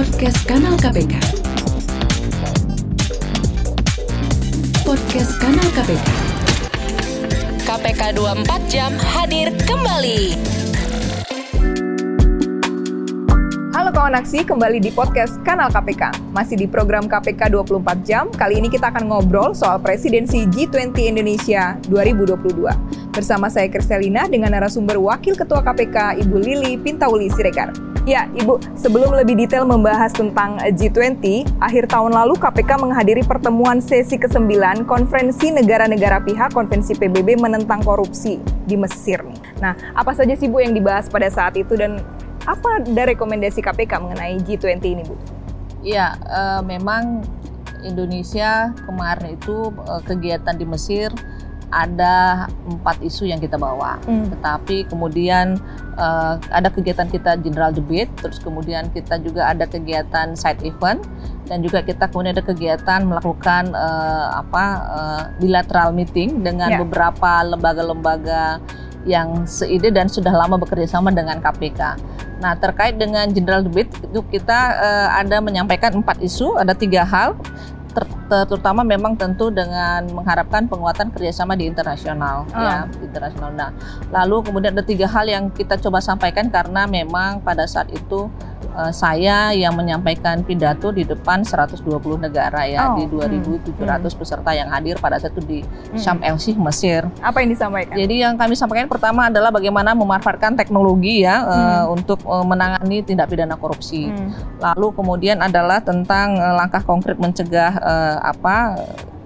Podcast 0.00 0.48
Kanal 0.48 0.80
KPK. 0.80 1.14
Podcast 4.80 5.32
Kanal 5.36 5.68
KPK. 5.76 6.08
KPK 7.68 8.02
24 8.16 8.72
jam 8.72 8.96
hadir 8.96 9.52
kembali. 9.68 10.40
Halo 13.76 13.92
kawan 13.92 14.16
aksi, 14.16 14.40
kembali 14.40 14.80
di 14.80 14.88
podcast 14.88 15.36
Kanal 15.44 15.68
KPK. 15.68 16.32
Masih 16.32 16.56
di 16.56 16.64
program 16.64 17.04
KPK 17.04 17.52
24 17.52 18.00
jam, 18.00 18.32
kali 18.32 18.56
ini 18.56 18.72
kita 18.72 18.88
akan 18.88 19.04
ngobrol 19.04 19.52
soal 19.52 19.84
presidensi 19.84 20.48
G20 20.48 21.12
Indonesia 21.12 21.76
2022. 21.92 22.48
Bersama 23.12 23.52
saya 23.52 23.68
Kristelina 23.68 24.24
dengan 24.32 24.56
narasumber 24.56 24.96
Wakil 24.96 25.36
Ketua 25.36 25.60
KPK 25.60 26.24
Ibu 26.24 26.40
Lili 26.40 26.80
Pintauli 26.80 27.28
Siregar. 27.28 27.89
Ya, 28.10 28.26
Ibu, 28.26 28.58
sebelum 28.74 29.14
lebih 29.14 29.38
detail 29.38 29.62
membahas 29.62 30.10
tentang 30.10 30.58
G20, 30.58 31.46
akhir 31.62 31.94
tahun 31.94 32.10
lalu 32.10 32.34
KPK 32.42 32.82
menghadiri 32.82 33.22
pertemuan 33.22 33.78
sesi 33.78 34.18
ke-9 34.18 34.82
Konferensi 34.82 35.54
Negara-Negara 35.54 36.18
Pihak 36.26 36.50
Konvensi 36.50 36.98
PBB 36.98 37.38
menentang 37.38 37.86
korupsi 37.86 38.42
di 38.66 38.74
Mesir. 38.74 39.22
Nah, 39.62 39.78
apa 39.94 40.10
saja 40.10 40.34
sih 40.34 40.50
Bu 40.50 40.58
yang 40.58 40.74
dibahas 40.74 41.06
pada 41.06 41.30
saat 41.30 41.54
itu 41.54 41.78
dan 41.78 42.02
apa 42.50 42.82
ada 42.82 43.14
rekomendasi 43.14 43.62
KPK 43.62 44.02
mengenai 44.02 44.42
G20 44.42 44.82
ini, 44.90 45.06
Bu? 45.06 45.14
Iya, 45.86 46.18
uh, 46.26 46.60
memang 46.66 47.22
Indonesia 47.86 48.74
kemarin 48.90 49.38
itu 49.38 49.70
uh, 49.86 50.02
kegiatan 50.02 50.58
di 50.58 50.66
Mesir 50.66 51.14
ada 51.70 52.46
empat 52.66 52.98
isu 53.02 53.30
yang 53.30 53.38
kita 53.38 53.54
bawa, 53.54 54.02
hmm. 54.06 54.34
tetapi 54.34 54.90
kemudian 54.90 55.58
uh, 55.94 56.34
ada 56.50 56.66
kegiatan 56.70 57.06
kita 57.06 57.38
general 57.38 57.70
debate, 57.70 58.10
terus 58.18 58.42
kemudian 58.42 58.90
kita 58.90 59.22
juga 59.22 59.50
ada 59.50 59.64
kegiatan 59.70 60.34
side 60.34 60.66
event, 60.66 61.02
dan 61.46 61.62
juga 61.62 61.82
kita 61.82 62.10
kemudian 62.10 62.34
ada 62.34 62.44
kegiatan 62.44 63.06
melakukan 63.06 63.70
uh, 63.74 64.42
apa 64.42 64.64
uh, 64.90 65.22
bilateral 65.38 65.94
meeting 65.94 66.42
dengan 66.42 66.74
yeah. 66.74 66.80
beberapa 66.82 67.46
lembaga-lembaga 67.46 68.58
yang 69.08 69.48
seide 69.48 69.88
dan 69.90 70.12
sudah 70.12 70.30
lama 70.34 70.60
bekerja 70.60 71.00
sama 71.00 71.08
dengan 71.08 71.40
KPK. 71.40 71.80
Nah 72.40 72.56
terkait 72.56 72.96
dengan 72.96 73.28
general 73.32 73.64
debate 73.64 73.92
itu 74.00 74.20
kita 74.28 74.58
uh, 74.76 75.08
ada 75.16 75.40
menyampaikan 75.40 75.92
empat 76.00 76.20
isu, 76.20 76.56
ada 76.60 76.72
tiga 76.76 77.04
hal 77.04 77.36
terutama 78.46 78.86
memang 78.86 79.18
tentu 79.18 79.50
dengan 79.50 80.06
mengharapkan 80.10 80.70
penguatan 80.70 81.10
kerjasama 81.10 81.58
di 81.58 81.66
internasional 81.66 82.46
oh. 82.50 82.60
ya 82.60 82.86
internasional. 83.02 83.50
Nah, 83.52 83.70
lalu 84.10 84.50
kemudian 84.50 84.72
ada 84.76 84.84
tiga 84.86 85.10
hal 85.10 85.26
yang 85.26 85.50
kita 85.50 85.76
coba 85.82 85.98
sampaikan 85.98 86.46
karena 86.48 86.86
memang 86.86 87.42
pada 87.42 87.66
saat 87.66 87.90
itu 87.90 88.30
uh, 88.72 88.92
saya 88.92 89.52
yang 89.56 89.74
menyampaikan 89.74 90.42
pidato 90.44 90.90
di 90.90 91.04
depan 91.06 91.42
120 91.42 91.86
negara 92.20 92.66
ya 92.66 92.92
oh. 92.92 93.00
di 93.00 93.04
2.700 93.08 93.76
hmm. 93.76 94.18
peserta 94.18 94.50
yang 94.52 94.68
hadir 94.70 94.96
pada 94.98 95.16
saat 95.16 95.34
itu 95.36 95.42
di 95.44 95.58
hmm. 95.62 95.98
Syam 95.98 96.18
El 96.20 96.36
Sheikh 96.36 96.58
Mesir. 96.58 97.06
Apa 97.20 97.42
yang 97.42 97.50
disampaikan? 97.52 97.94
Jadi 97.96 98.14
yang 98.22 98.34
kami 98.36 98.54
sampaikan 98.54 98.86
pertama 98.86 99.28
adalah 99.28 99.50
bagaimana 99.52 99.92
memanfaatkan 99.96 100.56
teknologi 100.56 101.24
ya 101.24 101.42
hmm. 101.42 101.50
uh, 101.50 101.84
untuk 101.92 102.20
uh, 102.24 102.44
menangani 102.44 103.02
tindak 103.04 103.30
pidana 103.30 103.56
korupsi. 103.56 104.10
Hmm. 104.10 104.32
Lalu 104.60 104.92
kemudian 104.96 105.38
adalah 105.40 105.80
tentang 105.82 106.36
uh, 106.38 106.54
langkah 106.56 106.82
konkret 106.82 107.16
mencegah 107.20 107.76
uh, 107.80 108.16
apa 108.24 108.76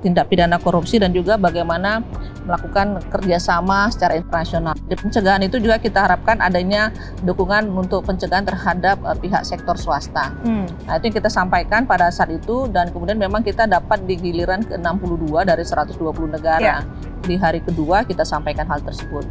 tindak 0.04 0.28
pidana 0.28 0.60
korupsi 0.60 1.00
dan 1.00 1.16
juga 1.16 1.40
bagaimana 1.40 2.04
melakukan 2.44 3.00
kerjasama 3.08 3.88
secara 3.88 4.20
internasional. 4.20 4.76
Di 4.84 4.92
pencegahan 5.00 5.40
itu 5.48 5.56
juga 5.56 5.80
kita 5.80 6.04
harapkan 6.04 6.44
adanya 6.44 6.92
dukungan 7.24 7.72
untuk 7.72 8.04
pencegahan 8.04 8.44
terhadap 8.44 9.00
uh, 9.00 9.16
pihak 9.16 9.48
sektor 9.48 9.72
swasta. 9.80 10.36
Hmm. 10.44 10.68
Nah 10.84 11.00
itu 11.00 11.08
yang 11.08 11.16
kita 11.24 11.32
sampaikan 11.32 11.88
pada 11.88 12.12
saat 12.12 12.28
itu 12.28 12.68
dan 12.68 12.92
kemudian 12.92 13.16
memang 13.16 13.40
kita 13.40 13.64
dapat 13.64 14.04
di 14.04 14.20
giliran 14.20 14.60
ke 14.60 14.76
62 14.76 15.48
dari 15.48 15.64
120 15.64 15.96
negara. 16.36 16.60
Yeah. 16.60 16.80
Di 17.24 17.40
hari 17.40 17.64
kedua 17.64 18.04
kita 18.04 18.28
sampaikan 18.28 18.68
hal 18.68 18.84
tersebut. 18.84 19.24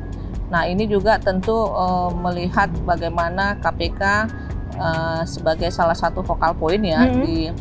Nah 0.49 0.65
ini 0.65 0.89
juga 0.89 1.21
tentu 1.21 1.69
uh, 1.69 2.09
melihat 2.09 2.73
bagaimana 2.81 3.61
KPK 3.61 4.01
uh, 4.81 5.21
sebagai 5.25 5.69
salah 5.69 5.97
satu 5.97 6.25
vokal 6.25 6.57
poin 6.57 6.81
ya 6.81 7.05
hmm. 7.05 7.21
di 7.21 7.53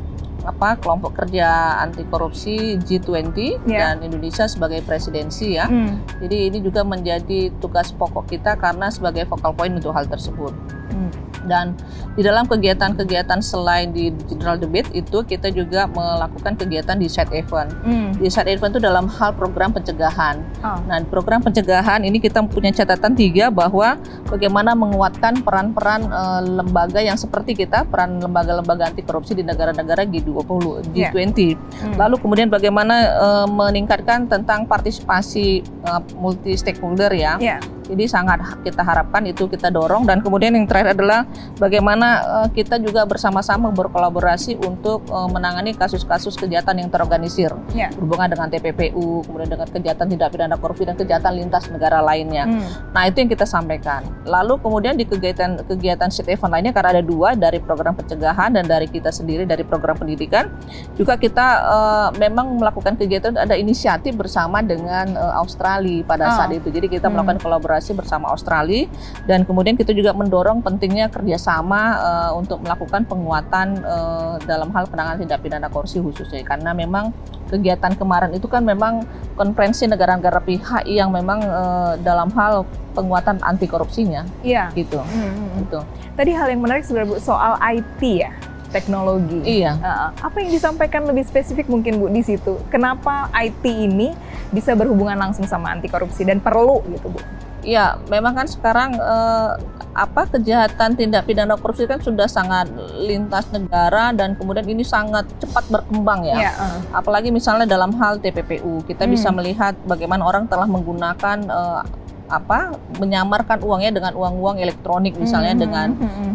apa 0.42 0.78
kelompok 0.78 1.24
kerja 1.24 1.78
anti 1.80 2.02
korupsi 2.06 2.76
G20 2.78 3.66
yeah. 3.66 3.94
dan 3.94 4.06
Indonesia 4.06 4.46
sebagai 4.50 4.82
presidensi 4.82 5.56
ya. 5.56 5.70
Mm. 5.70 6.22
Jadi 6.22 6.36
ini 6.50 6.58
juga 6.60 6.82
menjadi 6.82 7.54
tugas 7.62 7.94
pokok 7.94 8.26
kita 8.28 8.58
karena 8.58 8.90
sebagai 8.90 9.26
focal 9.30 9.54
point 9.54 9.74
untuk 9.74 9.94
hal 9.94 10.06
tersebut. 10.06 10.52
Mm. 10.92 11.31
Dan 11.46 11.74
di 12.12 12.20
dalam 12.20 12.44
kegiatan-kegiatan 12.44 13.40
selain 13.40 13.88
di 13.88 14.12
general 14.28 14.60
debate 14.60 14.92
itu 14.92 15.24
kita 15.24 15.48
juga 15.48 15.88
melakukan 15.88 16.60
kegiatan 16.60 16.96
di 17.00 17.08
side 17.08 17.32
event. 17.32 17.72
Mm. 17.84 18.20
Di 18.20 18.28
side 18.28 18.52
event 18.52 18.76
itu 18.76 18.80
dalam 18.84 19.08
hal 19.08 19.32
program 19.32 19.72
pencegahan. 19.72 20.44
Oh. 20.60 20.76
Nah, 20.84 21.00
program 21.08 21.40
pencegahan 21.40 22.04
ini 22.04 22.20
kita 22.20 22.44
punya 22.44 22.68
catatan 22.72 23.16
tiga 23.16 23.48
bahwa 23.48 23.96
bagaimana 24.28 24.76
menguatkan 24.76 25.40
peran-peran 25.40 26.04
uh, 26.12 26.44
lembaga 26.44 27.00
yang 27.00 27.16
seperti 27.16 27.56
kita, 27.56 27.88
peran 27.88 28.20
lembaga-lembaga 28.20 28.92
anti 28.92 29.00
korupsi 29.00 29.32
di 29.32 29.44
negara-negara 29.44 30.04
G20, 30.04 30.92
G20. 30.92 30.96
Yeah. 30.96 31.56
Mm. 31.88 31.96
Lalu 31.96 32.16
kemudian 32.20 32.48
bagaimana 32.52 32.96
uh, 33.16 33.48
meningkatkan 33.48 34.28
tentang 34.28 34.68
partisipasi 34.68 35.64
uh, 35.88 36.04
multi 36.20 36.52
stakeholder 36.60 37.08
ya. 37.16 37.40
Yeah 37.40 37.62
jadi 37.86 38.04
sangat 38.06 38.62
kita 38.62 38.82
harapkan 38.82 39.22
itu 39.26 39.46
kita 39.50 39.68
dorong 39.68 40.06
dan 40.06 40.22
kemudian 40.24 40.54
yang 40.54 40.66
terakhir 40.66 40.98
adalah 40.98 41.28
bagaimana 41.60 42.08
uh, 42.24 42.48
kita 42.50 42.80
juga 42.80 43.04
bersama-sama 43.06 43.68
berkolaborasi 43.70 44.58
untuk 44.62 45.04
uh, 45.10 45.28
menangani 45.30 45.76
kasus-kasus 45.76 46.34
kejahatan 46.34 46.82
yang 46.82 46.88
terorganisir 46.90 47.54
yeah. 47.76 47.92
berhubungan 47.94 48.32
dengan 48.32 48.48
TPPU, 48.50 49.22
kemudian 49.26 49.50
dengan 49.54 49.68
kejahatan 49.70 50.06
tidak 50.10 50.28
pidana 50.34 50.56
korupsi 50.58 50.84
dan 50.88 50.96
kejahatan 50.98 51.32
lintas 51.38 51.68
negara 51.70 52.02
lainnya. 52.02 52.44
Hmm. 52.48 52.62
Nah 52.92 53.02
itu 53.06 53.22
yang 53.22 53.30
kita 53.30 53.46
sampaikan. 53.46 54.02
Lalu 54.26 54.58
kemudian 54.62 54.94
di 54.96 55.04
kegiatan 55.06 55.62
kegiatan 55.66 56.08
sit 56.08 56.28
event 56.28 56.52
lainnya 56.52 56.72
karena 56.74 56.98
ada 56.98 57.02
dua 57.04 57.34
dari 57.36 57.58
program 57.62 57.96
pencegahan 57.96 58.54
dan 58.54 58.64
dari 58.66 58.86
kita 58.88 59.10
sendiri 59.12 59.46
dari 59.48 59.64
program 59.64 59.96
pendidikan 59.96 60.48
juga 60.94 61.16
kita 61.16 61.46
uh, 61.64 62.08
memang 62.16 62.60
melakukan 62.60 62.94
kegiatan 62.96 63.34
ada 63.34 63.56
inisiatif 63.56 64.14
bersama 64.14 64.60
dengan 64.60 65.16
uh, 65.16 65.40
Australia 65.40 66.04
pada 66.04 66.28
oh. 66.28 66.34
saat 66.36 66.50
itu. 66.54 66.68
Jadi 66.68 66.86
kita 66.88 67.08
hmm. 67.08 67.12
melakukan 67.16 67.38
kolaborasi 67.40 67.71
kolaborasi 67.72 67.96
bersama 67.96 68.28
Australia 68.28 68.84
dan 69.24 69.48
kemudian 69.48 69.80
kita 69.80 69.96
juga 69.96 70.12
mendorong 70.12 70.60
pentingnya 70.60 71.08
kerjasama 71.08 71.80
uh, 71.96 72.30
untuk 72.36 72.60
melakukan 72.60 73.08
penguatan 73.08 73.80
uh, 73.80 74.36
dalam 74.44 74.68
hal 74.76 74.84
penanganan 74.92 75.24
tindak 75.24 75.40
pidana 75.40 75.72
korupsi 75.72 76.04
khususnya 76.04 76.44
karena 76.44 76.76
memang 76.76 77.16
kegiatan 77.48 77.96
kemarin 77.96 78.36
itu 78.36 78.44
kan 78.44 78.60
memang 78.60 79.08
konferensi 79.40 79.88
negara-negara 79.88 80.44
pihak 80.44 80.84
yang 80.84 81.08
memang 81.08 81.40
uh, 81.40 81.96
dalam 82.04 82.28
hal 82.36 82.68
penguatan 82.92 83.40
anti 83.40 83.64
korupsinya. 83.64 84.28
Iya. 84.44 84.68
Gitu. 84.76 85.00
Hmm, 85.00 85.08
hmm, 85.08 85.32
hmm. 85.32 85.50
Gitu. 85.64 85.80
Tadi 86.12 86.30
hal 86.36 86.52
yang 86.52 86.60
menarik 86.60 86.84
sebenarnya 86.84 87.16
Bu 87.16 87.16
soal 87.20 87.56
IT 87.56 88.00
ya 88.04 88.32
teknologi. 88.72 89.60
Iya. 89.60 89.76
Uh, 89.78 90.08
apa 90.16 90.36
yang 90.40 90.50
disampaikan 90.50 91.04
lebih 91.04 91.28
spesifik 91.28 91.68
mungkin 91.68 92.00
Bu 92.00 92.08
di 92.08 92.24
situ? 92.24 92.56
Kenapa 92.72 93.28
IT 93.36 93.62
ini 93.68 94.16
bisa 94.48 94.72
berhubungan 94.72 95.20
langsung 95.20 95.44
sama 95.44 95.70
anti 95.70 95.92
korupsi 95.92 96.24
dan 96.24 96.40
perlu 96.40 96.80
gitu 96.88 97.12
Bu? 97.12 97.20
Ya, 97.62 97.98
memang 98.10 98.34
kan 98.34 98.46
sekarang 98.50 98.98
eh, 98.98 99.50
apa 99.92 100.24
kejahatan 100.24 100.96
tindak 100.96 101.28
pidana 101.28 101.54
korupsi 101.54 101.84
kan 101.84 102.00
sudah 102.00 102.24
sangat 102.24 102.66
lintas 102.96 103.46
negara 103.52 104.10
dan 104.16 104.32
kemudian 104.34 104.64
ini 104.64 104.82
sangat 104.82 105.28
cepat 105.36 105.68
berkembang 105.68 106.24
ya. 106.24 106.48
ya 106.48 106.52
uh. 106.56 106.80
Apalagi 106.96 107.28
misalnya 107.28 107.68
dalam 107.68 107.92
hal 108.00 108.18
TPPU, 108.18 108.82
kita 108.88 109.04
hmm. 109.04 109.12
bisa 109.12 109.28
melihat 109.30 109.76
bagaimana 109.84 110.24
orang 110.24 110.48
telah 110.48 110.66
menggunakan 110.66 111.38
eh, 111.46 111.82
apa 112.32 112.72
menyamarkan 112.96 113.60
uangnya 113.60 113.92
dengan 113.92 114.12
uang-uang 114.16 114.56
elektronik 114.56 115.12
misalnya 115.20 115.52
hmm. 115.52 115.62
dengan 115.62 115.88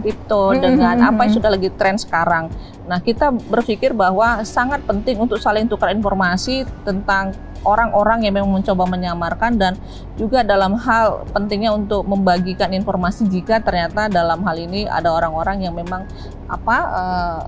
kripto 0.05 0.53
hmm. 0.53 0.61
dengan 0.61 0.95
hmm. 1.01 1.09
apa 1.09 1.19
yang 1.25 1.33
sudah 1.33 1.49
lagi 1.49 1.69
tren 1.73 1.97
sekarang. 1.97 2.53
Nah, 2.85 3.01
kita 3.01 3.33
berpikir 3.33 3.91
bahwa 3.91 4.45
sangat 4.45 4.85
penting 4.85 5.17
untuk 5.19 5.41
saling 5.41 5.65
tukar 5.65 5.91
informasi 5.91 6.63
tentang 6.87 7.35
orang-orang 7.67 8.23
yang 8.23 8.39
memang 8.39 8.61
mencoba 8.61 8.87
menyamarkan 8.87 9.59
dan 9.59 9.73
juga 10.15 10.45
dalam 10.45 10.77
hal 10.79 11.27
pentingnya 11.35 11.75
untuk 11.75 12.07
membagikan 12.07 12.71
informasi 12.71 13.27
jika 13.27 13.59
ternyata 13.59 14.07
dalam 14.07 14.39
hal 14.47 14.55
ini 14.55 14.87
ada 14.87 15.11
orang-orang 15.11 15.67
yang 15.67 15.75
memang 15.75 16.07
apa 16.47 16.77
uh, 16.87 17.41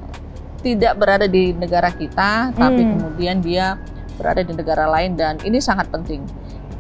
tidak 0.60 1.00
berada 1.00 1.24
di 1.24 1.56
negara 1.56 1.88
kita 1.94 2.52
tapi 2.52 2.84
hmm. 2.84 2.92
kemudian 3.00 3.38
dia 3.40 3.80
berada 4.20 4.44
di 4.44 4.52
negara 4.52 4.92
lain 4.92 5.16
dan 5.16 5.40
ini 5.48 5.64
sangat 5.64 5.88
penting. 5.88 6.28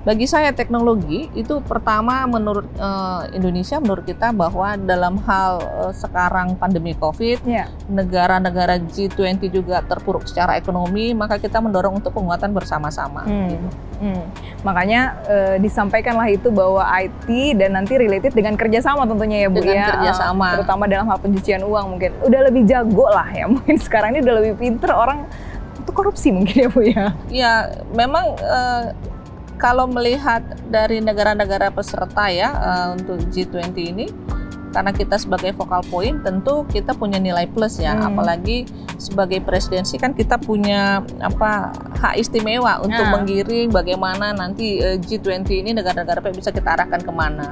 Bagi 0.09 0.25
saya 0.25 0.49
teknologi 0.49 1.29
itu 1.37 1.61
pertama 1.61 2.25
menurut 2.25 2.65
uh, 2.81 3.29
Indonesia 3.29 3.77
menurut 3.77 4.09
kita 4.09 4.33
bahwa 4.33 4.73
dalam 4.73 5.21
hal 5.21 5.61
uh, 5.61 5.93
sekarang 5.93 6.57
pandemi 6.57 6.97
Covid, 6.97 7.45
Ya. 7.45 7.69
negara-negara 7.85 8.81
G20 8.89 9.37
juga 9.53 9.85
terpuruk 9.85 10.25
secara 10.25 10.57
ekonomi, 10.57 11.13
maka 11.13 11.37
kita 11.37 11.61
mendorong 11.61 12.01
untuk 12.01 12.17
penguatan 12.17 12.57
bersama-sama. 12.57 13.21
Hmm. 13.29 13.53
gitu. 13.53 13.67
Hmm. 13.99 14.25
Makanya 14.65 15.01
eh, 15.27 15.55
disampaikanlah 15.61 16.31
itu 16.33 16.49
bahwa 16.49 16.81
IT 16.87 17.29
dan 17.59 17.77
nanti 17.77 17.99
related 17.99 18.33
dengan 18.33 18.57
kerjasama 18.57 19.05
tentunya 19.05 19.45
ya 19.45 19.47
Bu 19.51 19.61
Dengan 19.61 19.77
ya. 19.77 19.87
kerjasama. 19.93 20.45
Eh, 20.47 20.53
terutama 20.57 20.83
dalam 20.89 21.05
hal 21.05 21.19
pencucian 21.21 21.61
uang 21.61 21.85
mungkin. 21.99 22.11
Udah 22.25 22.41
lebih 22.49 22.63
jago 22.65 23.05
lah 23.11 23.29
ya 23.29 23.45
mungkin 23.53 23.77
sekarang 23.77 24.17
ini 24.17 24.25
udah 24.25 24.35
lebih 24.41 24.53
pinter 24.57 24.89
orang 24.89 25.27
untuk 25.77 25.93
korupsi 25.93 26.33
mungkin 26.33 26.55
ya 26.55 26.69
Bu 26.71 26.81
ya. 26.81 27.05
Ya, 27.27 27.53
memang 27.91 28.39
eh, 28.39 28.83
kalau 29.59 29.85
melihat 29.85 30.41
dari 30.71 31.03
negara-negara 31.03 31.69
peserta 31.69 32.31
ya 32.31 32.49
eh, 32.49 32.87
untuk 32.95 33.19
G20 33.29 33.75
ini, 33.75 34.07
karena 34.69 34.93
kita 34.93 35.17
sebagai 35.17 35.51
focal 35.57 35.81
point, 35.89 36.21
tentu 36.21 36.61
kita 36.69 36.93
punya 36.93 37.17
nilai 37.17 37.49
plus 37.49 37.81
ya. 37.81 37.97
Hmm. 37.97 38.13
Apalagi 38.13 38.69
sebagai 39.01 39.41
presidensi 39.41 39.97
kan 39.97 40.13
kita 40.13 40.37
punya 40.39 41.01
apa 41.19 41.73
hak 41.99 42.15
istimewa 42.21 42.79
untuk 42.79 43.01
Ah. 43.01 43.17
menggiring 43.17 43.67
bagaimana 43.73 44.31
nanti 44.31 44.79
eh, 44.79 44.95
G20 45.01 45.49
ini 45.65 45.71
negara-negara 45.75 46.21
bisa 46.31 46.53
kita 46.55 46.79
arahkan 46.79 47.01
ke 47.03 47.11
mana. 47.11 47.51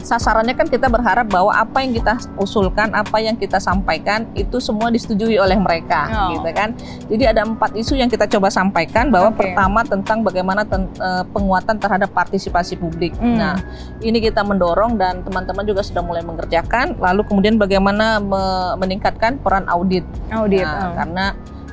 Sasarannya 0.00 0.56
kan 0.56 0.66
kita 0.66 0.88
berharap 0.88 1.28
bahwa 1.28 1.52
apa 1.52 1.84
yang 1.84 1.92
kita 1.94 2.16
usulkan, 2.36 2.90
apa 2.92 3.20
yang 3.20 3.36
kita 3.36 3.56
sampaikan 3.56 4.26
itu 4.34 4.58
semua 4.58 4.88
disetujui 4.88 5.36
oleh 5.36 5.56
mereka, 5.56 6.08
Oh. 6.10 6.36
gitu 6.36 6.50
kan. 6.50 6.74
Jadi 7.06 7.24
ada 7.24 7.44
empat 7.44 7.76
isu 7.76 7.96
yang 7.96 8.08
kita 8.08 8.26
coba 8.26 8.50
sampaikan 8.50 9.08
bahwa 9.08 9.30
Oke. 9.30 9.44
pertama 9.44 9.84
tentang 9.84 10.24
bagaimana 10.24 10.64
ten- 10.64 10.90
eh, 10.98 11.24
penguatan 11.30 11.76
terhadap 11.78 12.10
partisipasi 12.10 12.76
publik. 12.76 13.14
Hmm. 13.20 13.36
Nah, 13.38 13.56
ini 14.00 14.18
kita 14.18 14.42
mendorong 14.42 14.96
dan 14.96 15.22
teman-teman 15.22 15.64
juga 15.64 15.84
sudah 15.84 16.02
mulai 16.02 16.24
mengerjakan. 16.24 16.96
Lalu 16.98 17.22
kemudian 17.28 17.60
bagaimana 17.60 18.18
me- 18.18 18.74
meningkatkan 18.80 19.38
peran 19.38 19.68
audit. 19.68 20.02
Audit. 20.32 20.64
Nah, 20.64 20.90
oh. 20.90 20.94
karena 20.96 21.26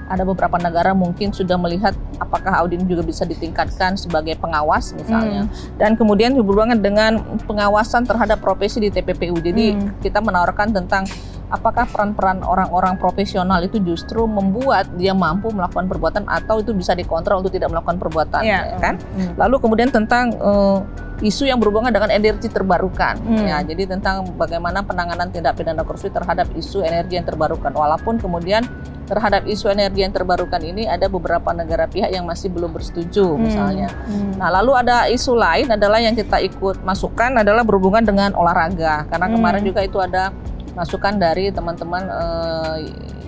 ada 0.07 0.23
beberapa 0.23 0.55
negara 0.55 0.95
mungkin 0.95 1.35
sudah 1.35 1.59
melihat 1.59 1.91
apakah 2.17 2.63
audit 2.63 2.79
juga 2.87 3.03
bisa 3.03 3.27
ditingkatkan 3.27 3.99
sebagai 3.99 4.39
pengawas 4.39 4.95
misalnya. 4.95 5.51
Dan 5.75 5.99
kemudian 5.99 6.31
hubungan 6.39 6.79
dengan 6.79 7.19
pengawasan 7.43 8.07
terhadap 8.07 8.39
profesi 8.39 8.79
di 8.79 8.89
TPPU. 8.89 9.35
Jadi 9.37 9.75
Hmm. 9.75 9.99
kita 9.99 10.23
menawarkan 10.23 10.71
tentang 10.71 11.03
apakah 11.47 11.87
peran-peran 11.87 12.43
orang-orang 12.43 12.99
profesional 12.99 13.63
itu 13.63 13.79
justru 13.79 14.27
membuat 14.27 14.91
dia 14.99 15.15
mampu 15.15 15.47
melakukan 15.49 15.87
perbuatan 15.87 16.23
atau 16.27 16.59
itu 16.59 16.75
bisa 16.75 16.91
dikontrol 16.91 17.39
untuk 17.39 17.55
tidak 17.55 17.71
melakukan 17.71 17.95
perbuatan, 17.95 18.41
Iya. 18.43 18.75
ya 18.75 18.77
kan? 18.79 18.95
Hmm. 19.15 19.31
Lalu 19.39 19.55
kemudian 19.63 19.89
tentang 19.89 20.35
eh, 20.35 20.77
isu 21.17 21.49
yang 21.49 21.57
berhubungan 21.57 21.89
dengan 21.89 22.13
energi 22.13 22.45
terbarukan. 22.45 23.17
Hmm. 23.17 23.41
Ya, 23.41 23.57
jadi 23.65 23.89
tentang 23.89 24.37
bagaimana 24.37 24.85
penanganan 24.85 25.33
tindak 25.33 25.57
pidana 25.57 25.81
korupsi 25.81 26.13
terhadap 26.13 26.45
isu 26.53 26.85
energi 26.85 27.17
yang 27.17 27.25
terbarukan. 27.25 27.73
Walaupun 27.73 28.21
kemudian 28.21 28.61
terhadap 29.07 29.47
isu 29.47 29.71
energi 29.71 30.03
yang 30.03 30.11
terbarukan 30.11 30.59
ini 30.61 30.83
ada 30.85 31.07
beberapa 31.07 31.55
negara 31.55 31.87
pihak 31.87 32.11
yang 32.11 32.27
masih 32.27 32.51
belum 32.51 32.75
bersetuju 32.75 33.33
misalnya. 33.39 33.87
Hmm. 34.05 34.35
Nah, 34.35 34.51
lalu 34.61 34.75
ada 34.77 35.07
isu 35.07 35.31
lain 35.33 35.71
adalah 35.71 35.97
yang 35.97 36.13
kita 36.13 36.37
ikut 36.43 36.83
masukkan 36.83 37.31
adalah 37.33 37.63
berhubungan 37.63 38.03
dengan 38.03 38.35
olahraga. 38.35 39.07
Karena 39.07 39.25
Hmm. 39.25 39.35
kemarin 39.39 39.63
juga 39.63 39.81
itu 39.81 39.97
ada 39.97 40.29
masukan 40.77 41.17
dari 41.17 41.49
teman-teman 41.49 42.05
eh, 42.05 42.77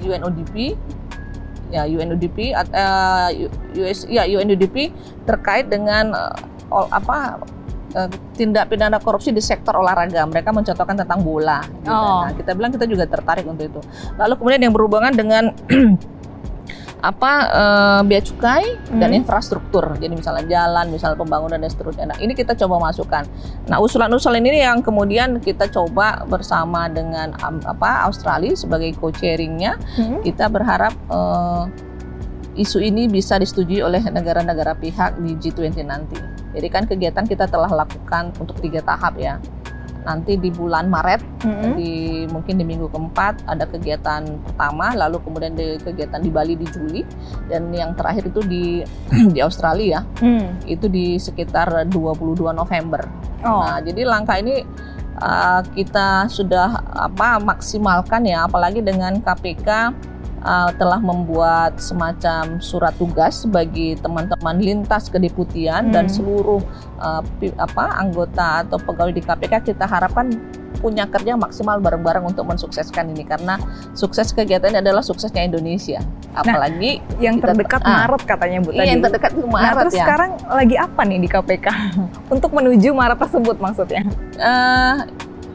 UNODP 0.05 0.77
ya 1.69 1.85
UNODP 1.85 2.53
at- 2.53 2.69
eh, 2.71 3.49
US 3.75 4.05
ya 4.05 4.25
UNODP 4.25 4.93
terkait 5.25 5.65
dengan 5.65 6.13
eh, 6.13 6.33
ol- 6.69 6.89
apa 6.89 7.41
eh, 7.93 8.09
tindak 8.37 8.69
pidana 8.69 9.01
korupsi 9.01 9.33
di 9.33 9.41
sektor 9.41 9.73
olahraga. 9.75 10.21
Mereka 10.23 10.53
mencontohkan 10.53 10.93
tentang 10.95 11.19
bola. 11.19 11.59
gitu. 11.65 11.89
Oh. 11.89 12.21
Nah, 12.21 12.31
kita 12.33 12.53
bilang 12.53 12.69
kita 12.69 12.85
juga 12.85 13.09
tertarik 13.09 13.45
untuk 13.45 13.65
itu. 13.65 13.81
Lalu 14.15 14.33
kemudian 14.37 14.61
yang 14.61 14.73
berhubungan 14.73 15.09
dengan 15.11 15.49
apa 16.99 17.31
eh, 17.47 18.01
bea 18.03 18.19
cukai 18.19 18.63
dan 18.91 19.09
Hmm. 19.09 19.19
infrastruktur. 19.19 19.95
Jadi 19.95 20.11
misalnya 20.11 20.43
jalan, 20.45 20.89
misalnya 20.89 21.15
pembangunan 21.15 21.55
dan 21.55 21.67
seterusnya. 21.67 22.05
Nah, 22.05 22.17
ini 22.17 22.33
kita 22.33 22.53
coba 22.55 22.79
masukkan. 22.85 23.23
Nah, 23.65 23.79
usulan-usulan 23.79 24.39
ini 24.39 24.59
yang 24.59 24.79
kemudian 24.79 25.39
kita 25.39 25.67
coba 25.67 26.23
bersama 26.25 26.85
dengan 26.85 27.31
am- 27.39 27.63
apa 27.63 28.03
Australia 28.03 28.51
sebagai 28.53 28.91
co-chairingnya. 28.93 29.79
Hmm. 29.95 30.19
Kita 30.21 30.47
berharap 30.47 30.91
eh, 31.07 31.63
isu 32.57 32.79
ini 32.79 33.07
bisa 33.07 33.39
disetujui 33.39 33.79
oleh 33.79 34.03
negara-negara 34.03 34.75
pihak 34.75 35.15
di 35.17 35.33
G20 35.33 35.79
nanti. 35.81 36.19
Jadi 36.49 36.67
kan 36.67 36.83
kegiatan 36.83 37.23
kita 37.23 37.45
telah 37.45 37.69
lakukan 37.69 38.35
untuk 38.35 38.59
tiga 38.59 38.81
tahap 38.81 39.15
ya. 39.15 39.39
Nanti 40.05 40.39
di 40.39 40.49
bulan 40.49 40.87
Maret 40.87 41.21
Hmm. 41.39 41.79
di 41.79 42.27
mungkin 42.27 42.59
di 42.59 42.67
minggu 42.67 42.91
keempat 42.91 43.47
ada 43.47 43.63
kegiatan 43.63 44.27
pertama 44.43 44.91
lalu 44.91 45.23
kemudian 45.23 45.55
di 45.55 45.79
kegiatan 45.79 46.19
di 46.19 46.27
Bali 46.27 46.59
di 46.59 46.67
Juli 46.67 46.99
dan 47.47 47.71
yang 47.71 47.95
terakhir 47.95 48.27
itu 48.27 48.43
di 48.43 48.83
di 49.35 49.39
Australia 49.39 50.03
Hmm. 50.19 50.59
itu 50.67 50.91
di 50.91 51.15
sekitar 51.15 51.87
22 51.87 52.51
November. 52.51 53.07
Oh. 53.47 53.63
Nah, 53.63 53.79
jadi 53.79 54.03
langkah 54.03 54.35
ini 54.35 54.59
uh, 55.23 55.61
kita 55.71 56.27
sudah 56.27 56.75
apa 56.91 57.39
maksimalkan 57.39 58.27
ya 58.27 58.43
apalagi 58.43 58.83
dengan 58.83 59.23
KPK 59.23 59.67
uh, 60.39 60.71
telah 60.73 60.97
membuat 60.97 61.77
semacam 61.77 62.59
surat 62.59 62.91
tugas 62.93 63.43
bagi 63.45 63.95
teman-teman 63.95 64.55
lintas 64.55 65.07
kedeputian 65.07 65.89
dan 65.89 66.01
Hmm. 66.01 66.11
seluruh 66.11 66.61
uh, 66.97 67.21
apa 67.55 67.83
anggota 67.97 68.63
atau 68.63 68.77
pegawai 68.77 69.11
di 69.11 69.19
KPK 69.19 69.53
kita 69.65 69.83
harapkan 69.83 70.31
punya 70.75 71.03
kerja 71.05 71.35
maksimal 71.35 71.77
bareng-bareng 71.77 72.23
untuk 72.25 72.45
mensukseskan 72.45 73.09
ini 73.09 73.23
karena 73.23 73.59
sukses 73.91 74.31
kegiatan 74.31 74.69
ini 74.69 74.79
adalah 74.79 75.01
suksesnya 75.01 75.43
Indonesia 75.43 75.99
apalagi 76.31 77.03
yang 77.19 77.35
kita- 77.35 77.51
terdekat 77.51 77.81
ah. 77.81 78.05
Maret 78.05 78.21
katanya 78.23 78.57
Bu 78.59 78.69
iya, 78.69 78.77
tadi. 78.77 78.87
yang 78.87 79.01
terdekat 79.01 79.31
itu 79.33 79.43
Nah, 79.43 79.51
Maret 79.51 79.75
terus 79.81 79.93
ya 79.93 79.99
sekarang 80.01 80.31
lagi 80.41 80.75
apa 80.75 81.01
nih 81.03 81.19
di 81.19 81.27
KPK 81.27 81.67
untuk 82.33 82.51
menuju 82.53 82.89
Maret 82.91 83.19
tersebut 83.19 83.55
maksudnya? 83.57 84.01
Eh, 84.33 84.95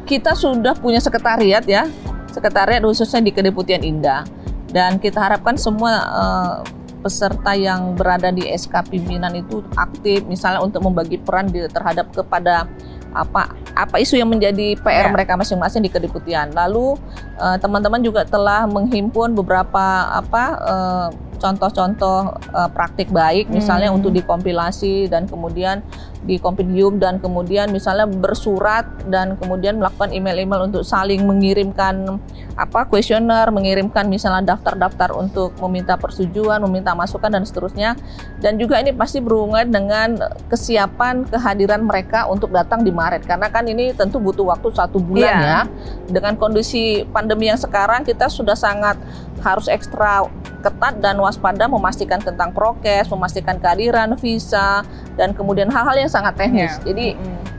kita 0.05 0.37
sudah 0.37 0.75
punya 0.75 1.01
sekretariat 1.01 1.65
ya, 1.65 1.89
sekretariat 2.29 2.79
khususnya 2.79 3.23
di 3.23 3.33
Kedeputian 3.33 3.81
Indah, 3.81 4.29
dan 4.75 4.99
kita 4.99 5.23
harapkan 5.23 5.55
semua 5.55 5.93
eh, 6.03 6.57
peserta 6.99 7.55
yang 7.55 7.95
berada 7.95 8.35
di 8.35 8.49
SK 8.49 8.91
pimpinan 8.91 9.31
itu 9.39 9.63
aktif, 9.79 10.27
misalnya 10.27 10.65
untuk 10.65 10.83
membagi 10.83 11.21
peran 11.23 11.47
di, 11.47 11.63
terhadap 11.71 12.11
kepada 12.11 12.67
apa 13.15 13.55
apa 13.79 14.03
isu 14.03 14.19
yang 14.19 14.27
menjadi 14.27 14.75
PR 14.83 15.07
Ya. 15.07 15.13
mereka 15.15 15.39
masing-masing 15.39 15.87
di 15.87 15.91
kedeputian. 15.95 16.51
Lalu 16.51 16.99
eh, 17.39 17.57
teman-teman 17.63 18.03
juga 18.03 18.27
telah 18.27 18.67
menghimpun 18.67 19.39
beberapa 19.39 20.11
apa 20.11 20.45
eh, 20.59 21.09
contoh-contoh 21.45 22.33
eh, 22.41 22.71
praktik 22.73 23.13
baik, 23.13 23.53
misalnya 23.53 23.93
Hmm. 23.93 24.01
untuk 24.01 24.17
dikompilasi 24.17 25.13
dan 25.13 25.29
kemudian 25.29 25.85
di 26.25 26.41
kompendium 26.41 26.97
dan 26.97 27.21
kemudian 27.21 27.69
misalnya 27.69 28.09
bersurat 28.09 28.89
dan 29.13 29.37
kemudian 29.37 29.77
melakukan 29.77 30.09
email-email 30.09 30.73
untuk 30.73 30.81
saling 30.81 31.21
mengirimkan 31.21 32.17
apa 32.57 32.89
kuesioner, 32.89 33.45
mengirimkan 33.53 34.09
misalnya 34.09 34.57
daftar-daftar 34.57 35.13
untuk 35.13 35.53
meminta 35.61 36.01
persetujuan, 36.01 36.65
meminta 36.65 36.97
masukan 36.97 37.29
dan 37.29 37.45
seterusnya. 37.45 37.93
Dan 38.41 38.57
juga 38.57 38.81
ini 38.81 38.97
pasti 38.97 39.21
berhubungan 39.21 39.69
dengan 39.69 40.17
kesiapan 40.49 41.29
kehadiran 41.29 41.85
mereka 41.85 42.25
untuk 42.25 42.49
datang 42.49 42.81
di 42.81 42.89
Maret 42.89 43.29
karena 43.29 43.53
kan 43.53 43.69
ini 43.69 43.93
tentu 43.93 44.17
butuh 44.17 44.49
waktu 44.49 44.73
satu 44.73 44.97
bulan 44.97 45.29
Iya. 45.29 45.45
ya. 45.45 45.61
Dengan 46.09 46.41
kondisi 46.41 47.05
pandemi 47.05 47.53
yang 47.53 47.61
sekarang 47.61 48.01
kita 48.01 48.33
sudah 48.33 48.57
sangat 48.57 48.97
harus 49.45 49.69
ekstra 49.69 50.25
ketat 50.65 51.05
dan 51.05 51.21
waspada 51.21 51.69
memastikan 51.69 52.17
tentang 52.19 52.51
prokes, 52.57 53.13
memastikan 53.13 53.61
kehadiran 53.61 54.17
visa 54.17 54.81
dan 55.21 55.37
kemudian 55.37 55.69
hal-hal 55.69 55.95
yang 55.95 56.09
sangat 56.09 56.35
teknis. 56.41 56.81
Ya. 56.81 56.91
Jadi 56.91 57.07
Hmm. 57.15 57.54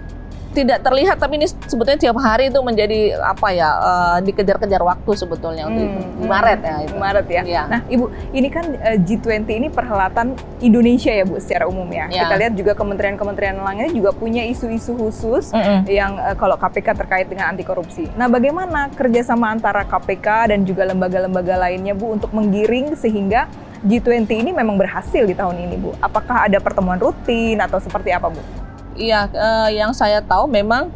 Tidak 0.55 0.79
terlihat 0.81 1.19
tapi 1.19 1.35
ini 1.35 1.47
sebetulnya 1.51 1.99
tiap 1.99 2.17
hari 2.23 2.47
itu 2.47 2.59
menjadi 2.63 3.19
apa 3.19 3.51
ya 3.51 3.69
eh, 3.75 4.17
dikejar-kejar 4.23 4.79
waktu 4.79 5.11
sebetulnya 5.19 5.67
untuk 5.67 5.85
itu. 5.85 5.99
Hmm. 5.99 6.27
Maret 6.31 6.59
ya 6.63 6.75
itu. 6.87 6.95
Maret 6.95 7.27
ya. 7.27 7.41
Iya. 7.43 7.63
Nah, 7.67 7.81
Ibu, 7.91 8.05
ini 8.31 8.47
kan 8.47 8.65
eh, 8.79 8.97
G20 8.97 9.49
ini 9.51 9.67
perhelatan 9.67 10.39
Indonesia 10.63 11.11
ya, 11.11 11.27
Bu, 11.27 11.37
secara 11.37 11.67
umum 11.67 11.85
ya. 11.91 12.07
Ya. 12.07 12.25
Kita 12.25 12.35
lihat 12.39 12.53
juga 12.55 12.71
kementerian-kementerian 12.73 13.59
lainnya 13.59 13.91
juga 13.91 14.15
punya 14.15 14.47
isu-isu 14.47 14.95
khusus 14.95 15.51
Mm-mm. 15.51 15.85
yang 15.91 16.15
eh, 16.17 16.35
kalau 16.39 16.55
KPK 16.55 16.87
terkait 16.95 17.27
dengan 17.27 17.51
anti 17.51 17.67
korupsi. 17.67 18.07
Nah, 18.15 18.31
bagaimana 18.31 18.89
kerjasama 18.95 19.51
antara 19.51 19.83
KPK 19.83 20.55
dan 20.55 20.63
juga 20.63 20.87
lembaga-lembaga 20.87 21.59
lainnya, 21.59 21.93
Bu, 21.93 22.15
untuk 22.15 22.31
menggiring 22.31 22.95
sehingga 22.95 23.51
G20 23.85 24.25
ini 24.41 24.51
memang 24.55 24.79
berhasil 24.79 25.27
di 25.27 25.35
tahun 25.37 25.61
ini, 25.69 25.75
Bu? 25.77 25.91
Apakah 26.01 26.47
ada 26.49 26.57
pertemuan 26.57 26.97
rutin 26.97 27.59
atau 27.61 27.77
seperti 27.77 28.09
apa, 28.09 28.31
Bu? 28.33 28.64
Iya, 28.95 29.27
eh, 29.27 29.69
yang 29.75 29.91
saya 29.91 30.23
tahu 30.23 30.47
memang 30.47 30.87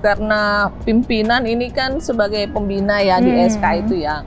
karena 0.00 0.68
pimpinan 0.84 1.48
ini 1.48 1.72
kan 1.72 1.96
sebagai 1.96 2.44
pembina 2.52 3.00
ya 3.00 3.20
di 3.24 3.32
Hmm. 3.32 3.48
SK 3.48 3.64
itu 3.86 4.04
ya. 4.04 4.24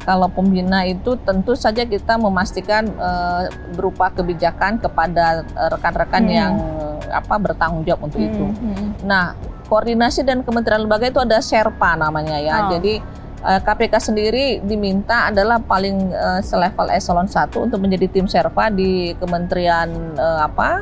kalau 0.00 0.32
pembina 0.32 0.80
itu 0.88 1.12
tentu 1.28 1.52
saja 1.52 1.84
kita 1.84 2.16
memastikan 2.16 2.88
uh, 2.96 3.52
berupa 3.76 4.08
kebijakan 4.08 4.80
kepada 4.80 5.44
eh, 5.44 5.68
rekan-rekan 5.76 6.24
hmm. 6.24 6.32
yang 6.32 6.52
apa 7.12 7.36
bertanggung 7.36 7.84
jawab 7.84 8.08
untuk 8.08 8.18
hmm. 8.18 8.28
itu. 8.32 8.44
Hmm. 8.48 8.88
Nah, 9.04 9.36
koordinasi 9.68 10.24
dan 10.24 10.40
kementerian 10.40 10.88
lembaga 10.88 11.04
itu 11.04 11.20
ada 11.20 11.38
Sherpa 11.44 12.00
namanya 12.00 12.40
ya. 12.40 12.56
Oh. 12.64 12.80
Jadi 12.80 13.20
KPK 13.40 13.94
sendiri 14.00 14.46
diminta 14.64 15.28
adalah 15.28 15.60
paling 15.60 16.12
uh, 16.16 16.40
selevel 16.44 16.92
eselon 16.92 17.28
1 17.28 17.52
untuk 17.56 17.78
menjadi 17.80 18.08
tim 18.08 18.24
Sherpa 18.24 18.72
di 18.72 19.12
Kementerian 19.20 20.16
uh, 20.16 20.48
apa 20.48 20.80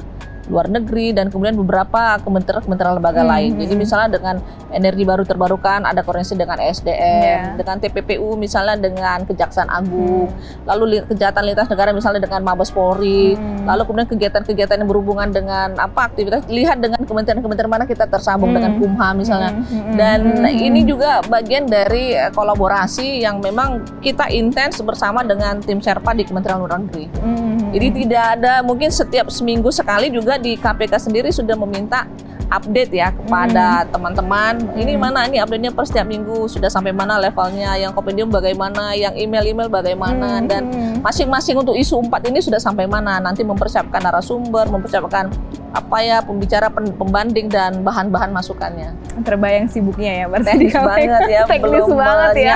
luar 0.49 0.67
negeri 0.69 1.12
dan 1.12 1.28
kemudian 1.28 1.55
beberapa 1.57 2.17
kementerian-kementerian 2.25 2.99
lembaga 2.99 3.23
hmm. 3.23 3.31
lain. 3.31 3.50
Jadi 3.61 3.75
hmm. 3.76 3.81
misalnya 3.81 4.09
dengan 4.19 4.37
energi 4.73 5.05
baru 5.05 5.25
terbarukan 5.25 5.85
ada 5.85 6.00
koordinasi 6.05 6.35
dengan 6.37 6.61
SDM, 6.61 7.23
yeah. 7.25 7.57
dengan 7.57 7.76
TPPU 7.81 8.37
misalnya 8.37 8.76
dengan 8.76 9.25
Kejaksaan 9.25 9.69
Agung, 9.69 10.28
hmm. 10.28 10.64
lalu 10.69 11.05
kejahatan 11.09 11.43
lintas 11.45 11.69
negara 11.69 11.93
misalnya 11.93 12.21
dengan 12.25 12.40
Mabes 12.45 12.73
Polri, 12.73 13.37
hmm. 13.37 13.69
lalu 13.69 13.83
kemudian 13.85 14.09
kegiatan-kegiatan 14.09 14.76
yang 14.81 14.88
berhubungan 14.88 15.28
dengan 15.31 15.76
apa 15.76 16.09
aktivitas 16.09 16.49
lihat 16.49 16.81
dengan 16.81 17.05
kementerian-kementerian 17.05 17.71
mana 17.71 17.85
kita 17.85 18.09
tersambung 18.09 18.50
hmm. 18.52 18.57
dengan 18.57 18.73
Kumham 18.81 19.14
misalnya. 19.21 19.52
Hmm. 19.52 19.64
hmm. 19.64 19.95
Dan 19.97 20.19
hmm. 20.40 20.67
ini 20.73 20.81
juga 20.88 21.21
bagian 21.28 21.69
dari 21.69 22.17
eh, 22.17 22.33
kolaborasi 22.33 23.21
yang 23.23 23.45
memang 23.45 23.85
kita 24.00 24.33
intens 24.33 24.81
bersama 24.81 25.21
dengan 25.23 25.61
tim 25.61 25.78
Serpa 25.85 26.17
di 26.17 26.25
Kementerian 26.25 26.64
Luar 26.64 26.81
Negeri. 26.81 27.07
Hmm. 27.21 27.69
Jadi 27.69 27.88
tidak 28.05 28.25
ada 28.40 28.64
mungkin 28.64 28.88
setiap 28.88 29.28
seminggu 29.28 29.69
sekali 29.69 30.09
juga 30.09 30.38
di 30.38 30.57
KPK 30.57 31.11
sendiri 31.11 31.28
sudah 31.35 31.59
meminta 31.59 32.07
update 32.49 32.92
ya 32.97 33.12
kepada 33.12 33.85
hmm. 33.85 33.88
teman-teman. 33.92 34.52
Hmm. 34.57 34.80
Ini 34.80 34.92
mana 34.97 35.28
ini 35.28 35.37
update-nya 35.38 35.73
per 35.73 35.85
setiap 35.85 36.09
minggu 36.09 36.49
sudah 36.49 36.73
sampai 36.73 36.97
mana 36.97 37.21
levelnya, 37.21 37.76
yang 37.76 37.92
kompendium 37.92 38.33
bagaimana, 38.33 38.97
yang 38.97 39.12
email-email 39.14 39.68
bagaimana 39.68 40.40
hmm. 40.40 40.47
dan 40.49 40.62
masing-masing 41.04 41.61
untuk 41.61 41.76
isu 41.76 42.00
empat 42.09 42.25
ini 42.28 42.40
sudah 42.40 42.59
sampai 42.59 42.88
mana. 42.88 43.21
Nanti 43.21 43.45
mempersiapkan 43.45 44.00
narasumber, 44.00 44.66
mempersiapkan 44.73 45.28
apa 45.68 46.00
ya 46.00 46.25
pembicara 46.25 46.72
pembanding 46.72 47.52
dan 47.52 47.84
bahan-bahan 47.84 48.32
masukannya. 48.32 48.96
Terbayang 49.20 49.68
sibuknya 49.68 50.25
ya 50.25 50.26
berarti 50.32 50.48
teknis 50.48 50.72
banget 50.72 51.22
ya, 51.28 51.42
teknis 51.52 51.84
belum 51.84 51.98
banget 52.00 52.34
ya. 52.40 52.54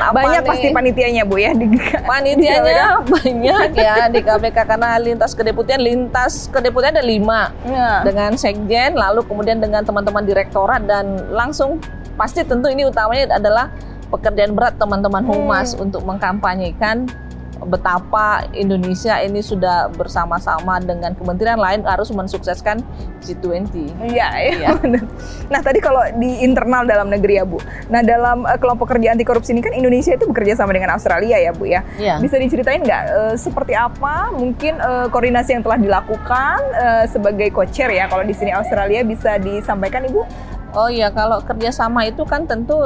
Apa 0.00 0.14
banyak 0.16 0.42
nih? 0.42 0.48
pasti 0.48 0.68
panitianya 0.72 1.22
Bu 1.28 1.36
ya 1.36 1.52
di 1.52 1.68
Panitianya 2.16 3.04
di 3.04 3.10
banyak 3.12 3.70
ya 3.76 3.94
di 4.08 4.20
KPK 4.24 4.56
karena 4.64 4.96
lintas 4.96 5.36
kedeputian 5.36 5.84
lintas 5.84 6.48
kedeputian 6.48 6.96
ada 6.96 7.04
lima 7.04 7.52
ya. 7.68 8.00
dengan 8.08 8.32
sekjen 8.40 8.96
lalu 8.96 9.18
lalu 9.18 9.34
kemudian 9.34 9.58
dengan 9.58 9.82
teman-teman 9.82 10.22
direktorat 10.22 10.86
dan 10.86 11.26
langsung 11.34 11.82
pasti 12.14 12.46
tentu 12.46 12.70
ini 12.70 12.86
utamanya 12.86 13.34
adalah 13.34 13.66
pekerjaan 14.14 14.54
berat 14.54 14.78
teman-teman 14.78 15.26
hmm. 15.26 15.30
humas 15.34 15.74
hmm. 15.74 15.82
untuk 15.90 16.06
mengkampanyekan 16.06 17.10
betapa 17.66 18.46
Indonesia 18.54 19.18
ini 19.18 19.42
sudah 19.42 19.90
bersama-sama 19.90 20.78
dengan 20.78 21.14
kementerian 21.18 21.58
lain 21.58 21.82
harus 21.82 22.10
mensukseskan 22.14 22.82
G20. 23.22 23.74
Iya, 24.08 24.28
iya. 24.38 24.56
Ya. 24.58 24.70
nah, 25.52 25.60
tadi 25.62 25.82
kalau 25.82 26.02
di 26.16 26.42
internal 26.42 26.86
dalam 26.86 27.10
negeri 27.10 27.42
ya, 27.42 27.44
Bu. 27.44 27.58
Nah, 27.90 28.00
dalam 28.06 28.46
uh, 28.46 28.58
kelompok 28.58 28.94
kerja 28.94 29.14
anti 29.14 29.26
korupsi 29.26 29.54
ini 29.54 29.62
kan 29.62 29.74
Indonesia 29.74 30.14
itu 30.14 30.26
bekerja 30.30 30.54
sama 30.54 30.70
dengan 30.74 30.94
Australia 30.94 31.36
ya, 31.38 31.50
Bu 31.50 31.66
ya. 31.66 31.82
ya. 31.98 32.22
Bisa 32.22 32.38
diceritain 32.38 32.82
nggak 32.82 33.02
uh, 33.10 33.34
seperti 33.34 33.74
apa 33.74 34.30
mungkin 34.30 34.78
uh, 34.78 35.10
koordinasi 35.10 35.58
yang 35.58 35.64
telah 35.66 35.78
dilakukan 35.78 36.58
uh, 36.78 37.04
sebagai 37.10 37.50
co-chair 37.50 37.90
ya 37.90 38.06
kalau 38.06 38.22
di 38.22 38.34
sini 38.34 38.54
Australia 38.54 39.02
bisa 39.02 39.36
disampaikan 39.42 40.06
Ibu? 40.06 40.22
Oh 40.76 40.92
iya, 40.92 41.08
kalau 41.08 41.40
kerjasama 41.40 42.04
itu 42.04 42.28
kan 42.28 42.44
tentu 42.44 42.76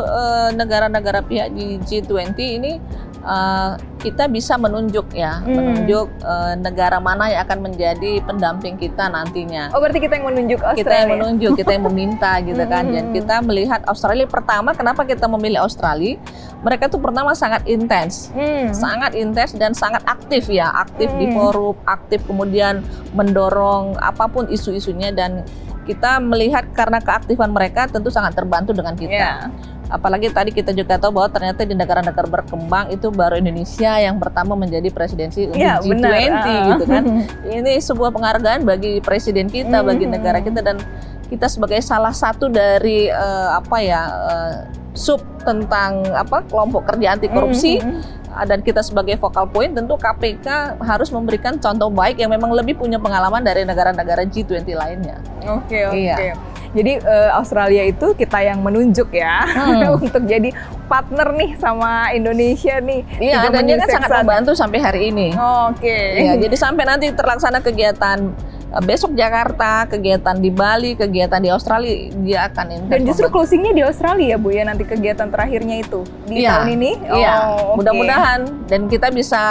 negara-negara 0.55 1.19
uh, 1.19 1.26
pihak 1.26 1.50
di 1.50 1.83
G20 1.83 2.38
ini 2.38 2.79
uh, 3.23 3.79
kita 4.02 4.26
bisa 4.26 4.59
menunjuk 4.59 5.14
ya, 5.14 5.41
hmm. 5.41 5.55
menunjuk 5.55 6.07
uh, 6.26 6.55
negara 6.59 6.99
mana 6.99 7.31
yang 7.31 7.47
akan 7.47 7.71
menjadi 7.71 8.19
pendamping 8.26 8.75
kita 8.75 9.07
nantinya. 9.07 9.71
Oh, 9.71 9.79
berarti 9.79 10.02
kita 10.02 10.19
yang 10.19 10.26
menunjuk 10.26 10.61
Australia. 10.61 10.83
Kita 10.83 10.95
yang 10.95 11.12
menunjuk, 11.19 11.52
kita 11.59 11.71
yang 11.71 11.85
meminta 11.87 12.33
gitu 12.49 12.64
kan. 12.67 12.85
Dan 12.91 13.05
hmm. 13.11 13.14
kita 13.14 13.35
melihat 13.47 13.81
Australia 13.87 14.26
pertama 14.26 14.75
kenapa 14.75 15.07
kita 15.07 15.31
memilih 15.31 15.62
Australia? 15.62 16.19
Mereka 16.62 16.91
tuh 16.91 16.99
pertama 17.02 17.35
sangat 17.35 17.62
intens. 17.67 18.31
Hmm. 18.35 18.75
Sangat 18.75 19.14
intens 19.14 19.55
dan 19.55 19.75
sangat 19.75 20.02
aktif 20.07 20.50
ya, 20.50 20.71
aktif 20.75 21.11
hmm. 21.11 21.19
di 21.19 21.26
forum, 21.35 21.75
aktif 21.87 22.23
kemudian 22.26 22.83
mendorong 23.14 23.99
apa 24.02 24.26
pun 24.26 24.50
isu-isunya 24.50 25.14
dan 25.14 25.47
kita 25.83 26.23
melihat 26.23 26.69
karena 26.73 27.03
keaktifan 27.03 27.51
mereka 27.51 27.91
tentu 27.91 28.09
sangat 28.09 28.39
terbantu 28.39 28.71
dengan 28.77 28.95
kita. 28.95 29.49
Yeah 29.49 29.73
apalagi 29.93 30.33
tadi 30.33 30.51
kita 30.57 30.73
juga 30.73 30.97
tahu 30.97 31.21
bahwa 31.21 31.29
ternyata 31.29 31.69
di 31.69 31.77
negara-negara 31.77 32.25
berkembang 32.25 32.89
itu 32.89 33.12
baru 33.12 33.37
Indonesia 33.37 34.01
yang 34.01 34.17
pertama 34.17 34.57
menjadi 34.57 34.89
presidensi 34.89 35.45
untuk 35.45 35.61
ya, 35.61 35.85
G20 35.85 36.01
benar. 36.01 36.65
gitu 36.73 36.85
kan. 36.89 37.05
Ini 37.61 37.73
sebuah 37.77 38.11
penghargaan 38.17 38.65
bagi 38.65 39.05
presiden 39.05 39.53
kita, 39.53 39.85
bagi 39.85 40.09
hmm. 40.09 40.12
negara 40.17 40.41
kita 40.41 40.65
dan 40.65 40.81
kita 41.29 41.45
sebagai 41.49 41.85
salah 41.85 42.12
satu 42.17 42.49
dari 42.49 43.12
uh, 43.12 43.61
apa 43.61 43.77
ya 43.85 44.03
uh, 44.09 44.55
sub 44.97 45.21
tentang 45.45 46.05
apa 46.12 46.45
kelompok 46.49 46.93
kerja 46.93 47.17
anti 47.17 47.29
korupsi 47.33 47.81
mm 47.81 47.85
-hmm. 47.85 48.01
Dan 48.49 48.65
kita 48.65 48.81
sebagai 48.81 49.21
vokal 49.21 49.45
point 49.49 49.73
tentu 49.73 49.95
KPK 49.95 50.79
harus 50.81 51.09
memberikan 51.12 51.61
contoh 51.61 51.93
baik 51.93 52.19
yang 52.19 52.33
memang 52.33 52.51
lebih 52.57 52.81
punya 52.81 52.97
pengalaman 52.97 53.45
dari 53.45 53.62
negara-negara 53.69 54.25
G20 54.25 54.69
lainnya. 54.73 55.21
Oke 55.45 55.77
okay, 55.77 55.83
oke. 55.87 55.95
Okay. 55.95 56.33
Iya. 56.33 56.35
Jadi 56.73 56.93
uh, 57.05 57.31
Australia 57.37 57.85
itu 57.85 58.17
kita 58.17 58.41
yang 58.41 58.65
menunjuk 58.65 59.12
ya 59.12 59.45
hmm. 59.45 59.93
untuk 60.09 60.25
jadi 60.25 60.49
partner 60.89 61.29
nih 61.37 61.51
sama 61.61 62.09
Indonesia 62.17 62.81
nih. 62.81 63.01
Iya, 63.21 63.53
dan 63.53 63.62
dia 63.69 63.77
kan 63.81 63.89
sangat 64.01 64.11
membantu 64.25 64.53
sampai 64.57 64.79
hari 64.81 65.01
ini. 65.12 65.37
Oh, 65.37 65.69
Oke. 65.73 65.85
Okay. 65.85 66.33
Ya, 66.33 66.33
jadi 66.41 66.57
sampai 66.57 66.85
nanti 66.89 67.12
terlaksana 67.12 67.61
kegiatan 67.61 68.33
besok 68.81 69.12
Jakarta, 69.12 69.85
kegiatan 69.85 70.33
di 70.41 70.49
Bali, 70.49 70.97
kegiatan 70.97 71.37
di 71.37 71.52
Australia, 71.52 72.09
dia 72.25 72.49
akan 72.49 72.67
ini. 72.73 72.85
Dan 72.88 73.05
justru 73.05 73.29
closingnya 73.29 73.76
di 73.76 73.85
Australia 73.85 74.41
bu 74.41 74.49
ya 74.49 74.64
nanti 74.64 74.88
kegiatan 74.88 75.29
terakhirnya 75.29 75.85
itu 75.85 76.00
di 76.25 76.41
iya, 76.41 76.64
tahun 76.64 76.81
ini. 76.81 76.91
Oh, 77.12 77.19
iya, 77.21 77.33
okay. 77.37 77.75
mudah-mudahan 77.76 78.41
dan 78.73 78.88
kita 78.88 79.12
bisa 79.12 79.43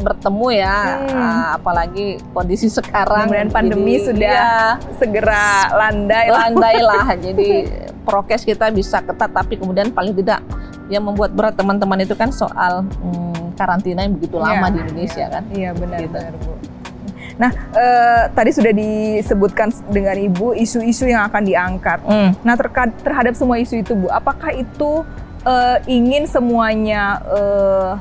bertemu 0.00 0.46
ya, 0.56 0.76
hmm. 1.04 1.12
uh, 1.12 1.46
apalagi 1.60 2.16
kondisi 2.32 2.72
sekarang. 2.72 3.28
Kemudian 3.28 3.52
pandemi 3.52 4.00
jadi, 4.00 4.06
sudah 4.08 4.40
iya, 4.40 4.96
segera 4.96 5.68
landai. 5.76 6.26
Landai 6.32 6.76
lah, 6.80 7.06
jadi 7.28 7.50
prokes 8.08 8.48
kita 8.48 8.72
bisa 8.72 9.04
ketat, 9.04 9.28
tapi 9.36 9.60
kemudian 9.60 9.92
paling 9.92 10.16
tidak 10.16 10.40
yang 10.88 11.04
membuat 11.04 11.36
berat 11.36 11.54
teman-teman 11.56 12.00
itu 12.04 12.16
kan 12.16 12.32
soal 12.32 12.84
hmm, 12.84 13.52
karantina 13.56 14.04
yang 14.04 14.16
begitu 14.16 14.40
lama 14.40 14.68
ya, 14.68 14.72
di 14.72 14.78
Indonesia 14.80 15.24
ya, 15.24 15.28
kan. 15.28 15.42
Iya 15.52 15.70
benar, 15.76 15.98
gitu. 16.00 16.16
benar 16.16 16.34
bu. 16.40 16.52
Nah, 17.42 17.50
eh, 17.74 18.22
tadi 18.30 18.50
sudah 18.54 18.70
disebutkan 18.70 19.74
dengan 19.90 20.14
Ibu 20.14 20.54
isu-isu 20.54 21.10
yang 21.10 21.26
akan 21.26 21.42
diangkat. 21.42 21.98
Mm. 22.06 22.30
Nah, 22.46 22.54
terhadap 23.02 23.34
semua 23.34 23.58
isu 23.58 23.82
itu, 23.82 23.98
Bu, 23.98 24.06
apakah 24.06 24.54
itu 24.54 25.02
eh, 25.42 25.78
ingin 25.90 26.30
semuanya 26.30 27.18
eh, 27.26 27.92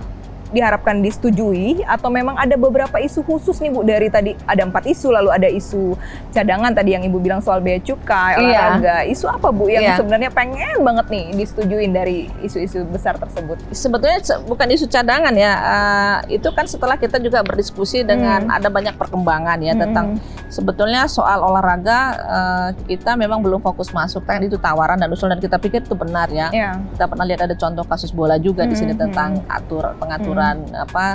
diharapkan 0.52 1.00
disetujui 1.00 1.82
atau 1.88 2.12
memang 2.12 2.36
ada 2.36 2.60
beberapa 2.60 3.00
isu 3.00 3.24
khusus 3.24 3.58
nih 3.64 3.72
Bu 3.72 3.82
dari 3.88 4.12
tadi 4.12 4.36
ada 4.44 4.68
empat 4.68 4.84
isu 4.84 5.08
lalu 5.10 5.30
ada 5.32 5.48
isu 5.48 5.96
cadangan 6.36 6.76
tadi 6.76 6.94
yang 6.94 7.04
Ibu 7.08 7.18
bilang 7.24 7.40
soal 7.40 7.64
bea 7.64 7.80
cukai, 7.80 8.38
iya. 8.38 8.40
olahraga. 8.76 8.98
Isu 9.08 9.26
apa 9.32 9.50
Bu 9.50 9.72
yang 9.72 9.84
iya. 9.84 9.96
sebenarnya 9.96 10.30
pengen 10.30 10.84
banget 10.84 11.08
nih 11.08 11.26
disetujuin 11.40 11.92
dari 11.96 12.28
isu-isu 12.44 12.84
besar 12.92 13.16
tersebut? 13.16 13.58
Sebetulnya 13.72 14.20
bukan 14.46 14.68
isu 14.76 14.86
cadangan 14.92 15.34
ya. 15.34 15.54
Uh, 15.56 16.18
itu 16.28 16.48
kan 16.52 16.68
setelah 16.68 17.00
kita 17.00 17.18
juga 17.24 17.42
berdiskusi 17.42 18.04
dengan 18.04 18.52
hmm. 18.52 18.58
ada 18.60 18.68
banyak 18.68 18.96
perkembangan 19.00 19.58
ya 19.64 19.74
hmm. 19.74 19.82
tentang 19.88 20.08
sebetulnya 20.52 21.08
soal 21.08 21.48
olahraga 21.48 22.00
uh, 22.20 22.70
kita 22.86 23.16
memang 23.16 23.40
belum 23.40 23.64
fokus 23.64 23.96
masuk 23.96 24.28
kan 24.28 24.44
itu 24.44 24.60
tawaran 24.60 25.00
dan 25.00 25.08
usul 25.08 25.32
dan 25.32 25.40
kita 25.40 25.56
pikir 25.56 25.88
itu 25.88 25.96
benar 25.96 26.28
ya. 26.28 26.52
Yeah. 26.52 26.76
Kita 26.92 27.08
pernah 27.08 27.24
lihat 27.24 27.48
ada 27.48 27.56
contoh 27.56 27.88
kasus 27.88 28.12
bola 28.12 28.36
juga 28.36 28.68
hmm. 28.68 28.72
di 28.72 28.76
sini 28.76 28.94
hmm, 28.94 29.02
tentang 29.08 29.32
hmm. 29.40 29.48
atur 29.48 29.96
pengaturan 29.96 30.41
ukuran 30.42 30.58
hmm. 30.66 30.86
apa 30.90 31.06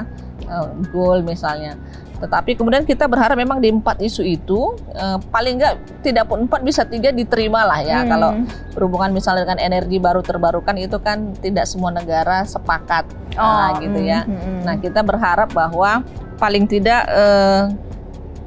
uh, 0.47 0.71
goal 0.95 1.19
misalnya. 1.27 1.75
Tetapi 2.17 2.57
kemudian 2.57 2.89
kita 2.89 3.05
berharap 3.05 3.37
memang 3.37 3.61
di 3.61 3.69
empat 3.69 4.01
isu 4.01 4.25
itu 4.25 4.73
uh, 4.97 5.21
paling 5.29 5.61
enggak 5.61 5.77
tidak 6.01 6.25
pun 6.25 6.49
empat 6.49 6.65
bisa 6.65 6.89
tiga 6.89 7.13
diterima 7.13 7.67
lah 7.69 7.85
ya. 7.85 8.01
Hmm. 8.01 8.09
Kalau 8.09 8.31
berhubungan 8.73 9.13
misalnya 9.13 9.45
dengan 9.45 9.61
energi 9.61 10.01
baru 10.01 10.25
terbarukan 10.25 10.81
itu 10.81 10.97
kan 11.03 11.37
tidak 11.45 11.69
semua 11.69 11.93
negara 11.93 12.49
sepakat 12.49 13.05
oh, 13.37 13.45
nah, 13.45 13.77
gitu 13.85 14.01
ya. 14.01 14.25
Hmm, 14.25 14.39
hmm. 14.39 14.61
Nah 14.65 14.75
kita 14.81 15.05
berharap 15.05 15.53
bahwa 15.53 16.01
paling 16.41 16.65
tidak 16.65 17.05
uh, 17.13 17.69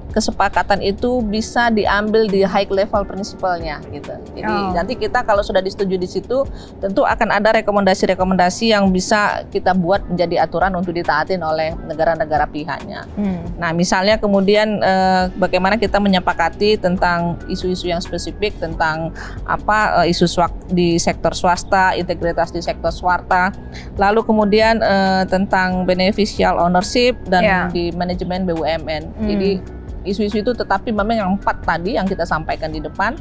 kesepakatan 0.10 0.82
itu 0.82 1.22
bisa 1.22 1.70
diambil 1.70 2.25
di 2.25 2.42
high 2.42 2.70
level 2.70 3.06
principle-nya 3.06 3.78
gitu. 3.94 4.13
Jadi 4.34 4.50
Oh. 4.50 4.74
nanti 4.74 4.98
kita 4.98 5.22
kalau 5.22 5.46
sudah 5.46 5.62
disetujui 5.62 5.98
di 5.98 6.10
situ 6.10 6.44
tentu 6.78 7.06
akan 7.06 7.30
ada 7.30 7.54
rekomendasi-rekomendasi 7.54 8.74
yang 8.74 8.89
bisa 8.89 9.46
kita 9.50 9.74
buat 9.74 10.06
menjadi 10.06 10.46
aturan 10.46 10.74
untuk 10.74 10.94
ditaatin 10.94 11.39
oleh 11.39 11.78
negara-negara 11.86 12.50
pihaknya. 12.50 13.06
Hmm. 13.13 13.46
Nah, 13.58 13.70
misalnya 13.72 14.18
kemudian 14.18 14.82
eh, 14.82 15.30
bagaimana 15.36 15.78
kita 15.78 16.01
menyepakati 16.01 16.82
tentang 16.82 17.38
isu-isu 17.46 17.88
yang 17.88 18.01
spesifik 18.01 18.58
tentang 18.58 19.13
apa 19.46 20.04
eh, 20.06 20.12
isu 20.12 20.25
swak 20.25 20.51
di 20.70 20.98
sektor 20.98 21.34
swasta, 21.34 21.94
integritas 21.94 22.50
di 22.50 22.62
sektor 22.62 22.89
swasta, 22.89 23.54
lalu 23.96 24.25
kemudian 24.25 24.82
eh, 24.82 25.24
tentang 25.30 25.86
beneficial 25.86 26.58
ownership 26.58 27.13
dan 27.30 27.42
Ya. 27.46 27.62
di 27.72 27.89
manajemen 27.96 28.44
BUMN. 28.46 29.04
Hmm. 29.16 29.25
Jadi 29.25 29.79
isu-isu 30.10 30.42
itu 30.42 30.51
tetapi 30.51 30.89
memang 30.89 31.16
yang 31.16 31.30
empat 31.38 31.62
tadi 31.62 31.96
yang 31.96 32.10
kita 32.10 32.25
sampaikan 32.25 32.74
di 32.74 32.82
depan 32.82 33.16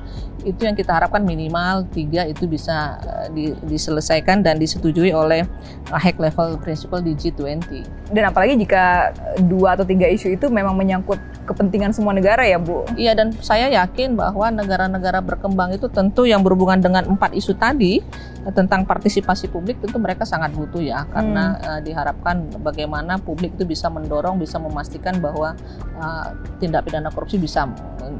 itu 0.46 0.62
yang 0.62 0.78
kita 0.78 0.94
harapkan 0.94 1.26
minimal 1.26 1.82
tiga 1.90 2.22
itu 2.22 2.46
bisa 2.46 2.98
eh, 3.02 3.26
di- 3.34 3.58
diselesaikan 3.66 4.46
dan 4.46 4.56
disetujui 4.56 5.10
oleh 5.10 5.42
eh, 5.90 5.98
high 5.98 6.14
level 6.14 6.56
principle 6.62 7.02
di 7.02 7.18
G20. 7.18 7.82
Dan 8.14 8.22
apalagi 8.30 8.54
jika 8.54 9.10
dua 9.42 9.74
atau 9.74 9.82
tiga 9.82 10.06
isu 10.06 10.38
itu 10.38 10.46
memang 10.46 10.78
menyangkut 10.78 11.18
kepentingan 11.48 11.90
semua 11.90 12.14
negara 12.14 12.46
ya 12.46 12.60
Bu. 12.60 12.86
Iya 12.94 13.18
dan 13.18 13.34
saya 13.42 13.66
yakin 13.72 14.14
bahwa 14.14 14.52
negara-negara 14.52 15.18
berkembang 15.24 15.74
itu 15.74 15.90
tentu 15.90 16.28
yang 16.28 16.44
berhubungan 16.44 16.78
dengan 16.78 17.02
empat 17.08 17.34
isu 17.34 17.58
tadi 17.58 17.98
eh, 18.46 18.52
tentang 18.54 18.86
partisipasi 18.86 19.50
publik 19.50 19.82
tentu 19.82 19.98
mereka 19.98 20.22
sangat 20.22 20.54
butuh 20.54 20.80
ya 20.80 21.02
karena 21.10 21.58
eh, 21.58 21.80
diharapkan 21.82 22.46
bagaimana 22.62 23.18
publik 23.18 23.58
itu 23.58 23.66
bisa 23.66 23.90
mendorong 23.90 24.38
bisa 24.38 24.62
memastikan 24.62 25.18
bahwa 25.18 25.58
eh, 25.98 26.26
tindak 26.62 26.77
pidana 26.80 27.08
korupsi 27.08 27.36
bisa 27.36 27.66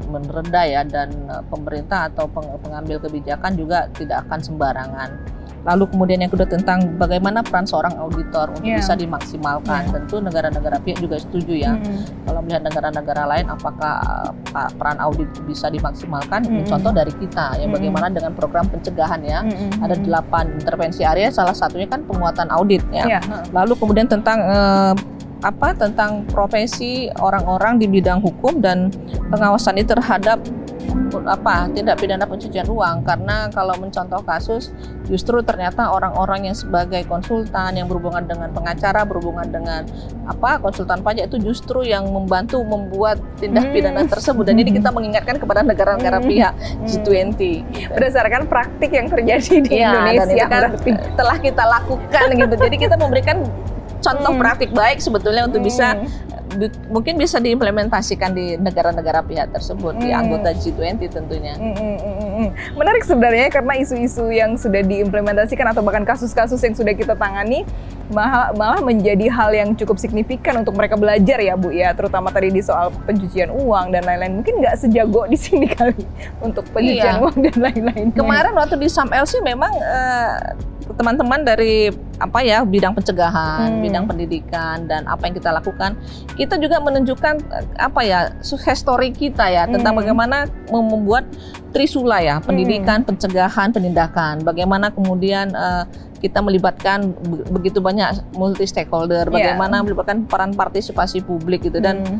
meredah 0.05 0.65
ya 0.65 0.81
dan 0.83 1.09
eh, 1.25 1.43
pemerintah 1.45 2.07
atau 2.07 2.25
peng- 2.25 2.57
pengambil 2.59 2.97
kebijakan 2.99 3.53
juga 3.53 3.87
tidak 3.91 4.25
akan 4.25 4.39
sembarangan. 4.39 5.11
Lalu 5.59 5.91
kemudian 5.91 6.23
yang 6.23 6.31
kedua 6.31 6.47
tentang 6.47 6.95
bagaimana 6.95 7.43
peran 7.43 7.67
seorang 7.67 7.91
auditor 7.99 8.47
untuk 8.49 8.63
Iya. 8.63 8.79
bisa 8.79 8.95
dimaksimalkan. 8.95 9.91
Tentu 9.91 10.23
negara-negara 10.23 10.79
pihak 10.79 11.03
juga 11.03 11.19
setuju 11.19 11.51
ya 11.53 11.75
Hmm. 11.75 11.99
kalau 12.23 12.39
melihat 12.39 12.63
negara-negara 12.63 13.27
lain 13.27 13.45
apakah 13.49 13.99
uh, 14.55 14.71
peran 14.71 14.97
audit 14.99 15.27
bisa 15.43 15.67
dimaksimalkan 15.67 16.47
Mm-mm. 16.47 16.63
contoh 16.63 16.95
dari 16.95 17.11
kita 17.11 17.53
ya 17.53 17.67
Mm-mm. 17.67 17.75
bagaimana 17.75 18.07
dengan 18.07 18.31
program 18.31 18.71
pencegahan 18.71 19.19
ya 19.21 19.43
Hmm. 19.43 19.83
ada 19.83 19.95
delapan 19.97 20.47
intervensi 20.53 21.03
area 21.03 21.27
salah 21.27 21.51
satunya 21.51 21.85
kan 21.85 22.07
penguatan 22.07 22.47
audit 22.49 22.79
ya 22.89 23.03
Iya. 23.09 23.19
lalu 23.51 23.75
kemudian 23.75 24.07
tentang 24.07 24.39
eh, 24.41 24.93
apa 25.39 25.71
tentang 25.71 26.27
profesi 26.27 27.07
orang-orang 27.15 27.79
di 27.79 27.87
bidang 27.87 28.19
hukum 28.19 28.59
dan 28.59 28.91
pengawasan 29.31 29.79
itu 29.79 29.95
terhadap 29.95 30.43
apa 31.25 31.69
tindak 31.73 31.97
pidana 31.97 32.25
pencucian 32.25 32.69
uang 32.69 33.01
karena 33.01 33.49
kalau 33.49 33.73
mencontoh 33.77 34.21
kasus 34.21 34.69
justru 35.09 35.41
ternyata 35.41 35.89
orang-orang 35.89 36.49
yang 36.49 36.57
sebagai 36.57 37.01
konsultan 37.05 37.77
yang 37.77 37.89
berhubungan 37.89 38.25
dengan 38.25 38.49
pengacara 38.53 39.01
berhubungan 39.05 39.49
dengan 39.49 39.89
apa 40.25 40.61
konsultan 40.61 41.01
pajak 41.01 41.33
itu 41.33 41.41
justru 41.41 41.81
yang 41.81 42.05
membantu 42.09 42.61
membuat 42.61 43.17
tindak 43.41 43.69
Hmm. 43.69 43.73
pidana 43.73 44.01
tersebut 44.05 44.43
dan 44.45 44.55
ini 44.57 44.69
kita 44.69 44.89
mengingatkan 44.93 45.37
kepada 45.37 45.65
negara-negara 45.65 46.21
Hmm. 46.21 46.29
pihak 46.29 46.53
Hmm. 46.53 46.85
G20 46.85 47.41
gitu. 47.73 47.89
Berdasarkan 47.89 48.41
praktik 48.45 48.91
yang 48.93 49.07
terjadi 49.09 49.53
di 49.61 49.69
dan 49.71 49.89
Indonesia 50.13 50.25
itu 50.29 50.45
kan 50.45 50.61
berarti. 50.73 50.91
telah 51.17 51.37
kita 51.37 51.63
lakukan 51.65 52.25
gitu. 52.33 52.53
Jadi 52.53 52.75
kita 52.77 52.95
memberikan 52.97 53.37
contoh 53.99 54.31
Hmm. 54.31 54.39
praktik 54.39 54.71
baik 54.71 54.97
sebetulnya 54.97 55.43
untuk 55.43 55.61
bisa 55.61 55.93
Hmm. 55.93 56.07
bi- 56.51 56.73
mungkin 56.87 57.13
bisa 57.15 57.37
diimplementasikan 57.37 58.31
di 58.31 58.55
negara-negara 58.55 59.21
pihak 59.21 59.51
tersebut 59.51 59.93
di 59.95 60.09
Hmm. 60.09 60.19
anggota 60.19 60.49
G20 60.51 61.05
tentunya. 61.07 61.53
Mm, 61.53 61.69
mm, 61.69 61.77
mm, 61.77 61.97
mm, 61.99 62.31
mm. 62.39 62.49
Menarik 62.73 63.03
sebenarnya 63.03 63.47
karena 63.49 63.73
isu-isu 63.75 64.25
yang 64.27 64.55
sudah 64.55 64.81
diimplementasikan 64.81 65.69
atau 65.69 65.79
bahkan 65.79 66.01
kasus-kasus 66.01 66.57
yang 66.59 66.73
sudah 66.73 66.91
kita 66.91 67.13
tangani 67.13 67.69
malah, 68.09 68.49
malah 68.51 68.81
menjadi 68.81 69.29
hal 69.29 69.53
yang 69.53 69.69
cukup 69.75 69.95
signifikan 69.95 70.57
untuk 70.57 70.73
mereka 70.73 70.95
belajar 70.95 71.37
ya 71.37 71.53
Bu 71.53 71.69
ya, 71.69 71.93
terutama 71.93 72.29
tadi 72.29 72.49
di 72.49 72.59
soal 72.59 72.89
pencucian 73.03 73.51
uang 73.51 73.91
dan 73.91 74.01
lain-lain. 74.01 74.33
Mungkin 74.35 74.57
nggak 74.57 74.75
sejago 74.79 75.27
di 75.27 75.37
sini 75.37 75.69
kali 75.77 76.01
untuk 76.39 76.65
pencucian 76.67 77.15
Iya. 77.15 77.21
uang 77.21 77.37
dan 77.39 77.55
lain-lain. 77.59 78.07
Kemarin 78.11 78.53
waktu 78.53 78.75
di 78.75 78.89
SAMLC 78.89 79.43
memang 79.43 79.69
eh, 79.69 80.33
teman-teman 80.91 81.41
dari 81.41 81.89
apa 82.17 82.39
ya 82.39 82.61
bidang 82.61 82.91
pencegahan, 82.91 83.69
Hmm. 83.69 83.81
bidang 83.81 84.05
pendidikan 84.05 84.83
dan 84.85 85.05
apa 85.05 85.23
yang 85.23 85.33
kita 85.33 85.49
lakukan, 85.49 85.95
kita 86.33 86.55
juga 86.55 86.79
menunjukkan 86.79 87.35
eh, 87.39 87.65
apa 87.77 88.01
ya 88.01 88.19
sukses 88.39 88.77
story 88.77 89.09
kita 89.09 89.45
ya 89.45 89.63
tentang 89.65 89.93
Hmm. 89.93 90.01
bagaimana 90.01 90.37
mem- 90.67 90.89
membuat 90.89 91.25
trisula 91.69 92.19
ya 92.19 92.39
pendidikan, 92.39 93.01
pencegahan, 93.01 93.69
penindakan. 93.69 94.41
Bagaimana 94.41 94.89
kemudian 94.89 95.49
eh, 95.49 95.83
kita 96.19 96.39
melibatkan 96.39 97.15
be- 97.15 97.47
begitu 97.49 97.79
banyak 97.79 98.11
multi 98.33 98.63
stakeholder, 98.63 99.23
Iya. 99.25 99.55
bagaimana 99.55 99.79
melibatkan 99.79 100.27
peran 100.27 100.51
partisipasi 100.51 101.21
publik 101.21 101.63
gitu 101.63 101.79
dan 101.79 102.03
Hmm. 102.03 102.19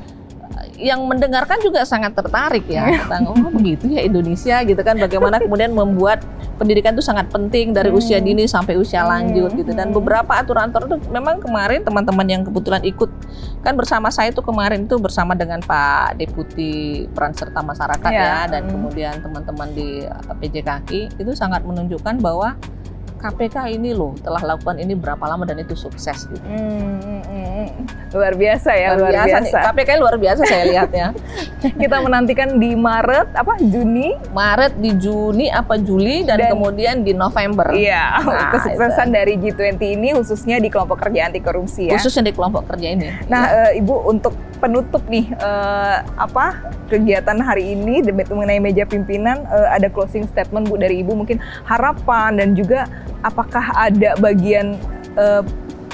Yang 0.79 1.03
mendengarkan 1.03 1.59
juga 1.59 1.83
sangat 1.83 2.15
tertarik 2.15 2.63
ya 2.71 2.87
tentang 3.03 3.35
oh 3.35 3.51
begitu 3.51 3.91
ya 3.91 4.01
Indonesia 4.07 4.63
gitu 4.63 4.79
kan 4.79 4.95
bagaimana 4.95 5.43
kemudian 5.43 5.75
membuat 5.75 6.23
pendidikan 6.55 6.95
itu 6.95 7.03
sangat 7.03 7.27
penting 7.27 7.75
dari 7.75 7.91
Hmm. 7.91 7.99
usia 7.99 8.17
dini 8.23 8.47
sampai 8.47 8.79
usia 8.79 9.03
Hmm, 9.03 9.11
lanjut 9.11 9.51
gitu 9.59 9.71
dan 9.75 9.91
hmm. 9.91 9.97
beberapa 9.99 10.31
aturan-aturan 10.39 10.87
itu 10.87 10.97
memang 11.11 11.43
kemarin 11.43 11.83
teman-teman 11.83 12.27
yang 12.27 12.41
kebetulan 12.47 12.81
ikut 12.87 13.11
kan 13.59 13.75
bersama 13.75 14.07
saya 14.07 14.31
itu 14.31 14.39
kemarin 14.39 14.87
itu 14.87 14.95
bersama 14.95 15.35
dengan 15.35 15.59
Pak 15.59 16.15
Deputi 16.15 17.05
Peran 17.11 17.35
Serta 17.35 17.59
Masyarakat 17.59 18.09
Ya, 18.09 18.23
ya 18.23 18.39
dan 18.47 18.67
hmm. 18.67 18.71
kemudian 18.71 19.13
teman-teman 19.19 19.67
di 19.75 20.07
PJKI 20.39 21.19
itu 21.19 21.31
sangat 21.35 21.67
menunjukkan 21.67 22.23
bahwa 22.23 22.55
KPK 23.19 23.75
ini 23.75 23.91
loh 23.91 24.15
telah 24.23 24.39
lakukan 24.55 24.79
ini 24.79 24.95
berapa 24.95 25.19
lama 25.27 25.43
dan 25.43 25.59
itu 25.59 25.75
sukses 25.75 26.25
gitu. 26.25 26.39
Hmm, 26.47 26.97
hmm, 27.03 27.21
hmm. 27.27 27.67
Luar 28.15 28.33
biasa 28.33 28.71
ya, 28.73 28.97
luar, 28.97 29.11
nih. 29.13 29.27
biasa. 29.27 29.57
KPK 29.69 29.89
luar 29.99 30.15
biasa 30.17 30.41
saya 30.47 30.63
lihat 30.65 30.89
ya. 30.89 31.11
Kita 31.83 31.99
menantikan 31.99 32.57
di 32.57 32.73
Maret, 32.73 33.35
apa 33.35 33.59
Juni? 33.59 34.15
Maret 34.31 34.79
di 34.79 34.95
Juni 34.97 35.51
apa 35.51 35.75
Juli 35.77 36.23
dan, 36.23 36.39
Dan- 36.39 36.55
kemudian 36.55 37.03
di 37.03 37.11
November. 37.13 37.69
Iya, 37.75 38.23
Nah, 38.23 38.49
kesuksesan 38.57 39.11
dari 39.13 39.35
G20 39.37 39.81
ini 39.99 40.09
khususnya 40.15 40.57
di 40.57 40.71
kelompok 40.71 41.03
kerja 41.03 41.29
anti 41.29 41.43
korupsi 41.43 41.91
ya. 41.91 41.99
Khususnya 41.99 42.25
di 42.25 42.33
kelompok 42.33 42.65
kerja 42.65 42.87
ini. 42.95 43.07
Nah, 43.29 43.69
eh, 43.69 43.79
Ibu 43.83 44.09
untuk 44.09 44.33
penutup 44.59 45.01
nih 45.07 45.31
eh, 45.33 45.97
apa 46.19 46.59
kegiatan 46.91 47.39
hari 47.39 47.73
ini 47.73 48.03
debat 48.03 48.27
mengenai 48.27 48.59
meja 48.59 48.83
pimpinan 48.83 49.47
eh, 49.47 49.67
ada 49.71 49.87
closing 49.87 50.27
statement 50.27 50.67
Bu 50.67 50.75
dari 50.75 50.99
Ibu 50.99 51.15
mungkin 51.15 51.39
harapan 51.63 52.37
dan 52.37 52.53
juga 52.53 52.85
apakah 53.23 53.71
ada 53.73 54.19
bagian 54.19 54.75
eh, 55.15 55.43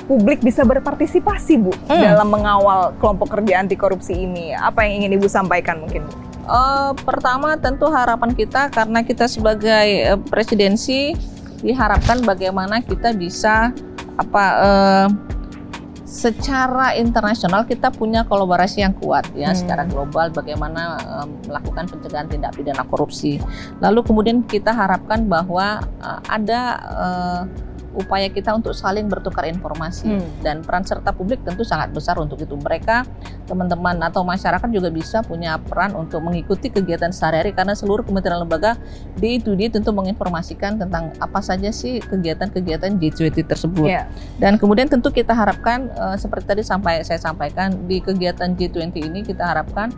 publik 0.06 0.41
bisa 0.41 0.62
berpartisipasi 0.62 1.62
Bu 1.62 1.73
Hmm. 1.86 2.01
dalam 2.01 2.30
mengawal 2.30 2.93
kelompok 2.97 3.38
kerja 3.38 3.62
anti 3.62 3.78
korupsi 3.78 4.25
ini. 4.25 4.54
Apa 4.54 4.86
yang 4.86 5.06
ingin 5.06 5.21
Ibu 5.21 5.30
sampaikan 5.30 5.82
mungkin? 5.82 6.06
Bu? 6.06 6.13
Eh, 6.45 6.91
pertama 7.01 7.58
tentu 7.58 7.89
harapan 7.89 8.34
kita 8.34 8.69
karena 8.69 9.01
kita 9.01 9.25
sebagai 9.25 9.89
eh, 10.13 10.19
presidensi 10.30 11.17
diharapkan 11.65 12.21
bagaimana 12.21 12.86
kita 12.86 13.17
bisa 13.17 13.73
apa 14.15 14.43
eh, 14.62 15.08
secara 16.06 16.94
internasional 16.94 17.65
kita 17.65 17.89
punya 17.89 18.22
kolaborasi 18.24 18.86
yang 18.86 18.94
kuat 18.94 19.26
ya 19.34 19.50
Hmm. 19.52 19.58
secara 19.58 19.84
global 19.89 20.30
bagaimana 20.30 21.02
eh, 21.02 21.28
melakukan 21.50 21.89
pencegahan 21.89 22.30
tindak 22.30 22.54
pidana 22.54 22.86
korupsi. 22.86 23.41
Lalu 23.82 24.06
kemudian 24.06 24.46
kita 24.46 24.70
harapkan 24.70 25.26
bahwa 25.26 25.82
eh, 25.82 26.20
ada 26.30 26.62
eh, 26.86 27.41
upaya 27.96 28.28
kita 28.28 28.52
untuk 28.52 28.72
saling 28.72 29.08
bertukar 29.08 29.44
informasi 29.46 30.08
Hmm. 30.12 30.28
dan 30.40 30.56
peran 30.60 30.84
serta 30.84 31.10
publik 31.10 31.42
tentu 31.42 31.64
sangat 31.64 31.90
besar 31.90 32.16
untuk 32.16 32.38
itu. 32.38 32.54
Mereka 32.54 33.08
teman-teman 33.44 33.98
atau 34.02 34.22
masyarakat 34.22 34.68
juga 34.68 34.90
bisa 34.90 35.22
punya 35.22 35.56
peran 35.58 35.94
untuk 35.94 36.20
mengikuti 36.20 36.68
kegiatan 36.68 37.10
sehari-hari 37.10 37.52
karena 37.52 37.72
seluruh 37.72 38.02
kementerian 38.02 38.38
lembaga 38.38 38.76
day 39.16 39.38
to 39.38 39.54
day 39.54 39.68
tentu 39.68 39.90
menginformasikan 39.90 40.76
tentang 40.76 41.16
apa 41.18 41.40
saja 41.40 41.70
sih 41.70 41.98
kegiatan-kegiatan 42.00 42.96
G20 42.96 43.46
tersebut. 43.46 43.86
Iya. 43.86 44.06
Dan 44.36 44.56
kemudian 44.56 44.86
tentu 44.86 45.10
kita 45.10 45.32
harapkan 45.32 45.88
eh, 45.88 46.16
seperti 46.16 46.46
tadi 46.48 46.62
sampai 46.62 47.02
saya 47.02 47.18
sampaikan 47.18 47.86
di 47.86 48.00
kegiatan 48.00 48.52
G20 48.52 48.96
ini 49.04 49.20
kita 49.22 49.46
harapkan 49.46 49.90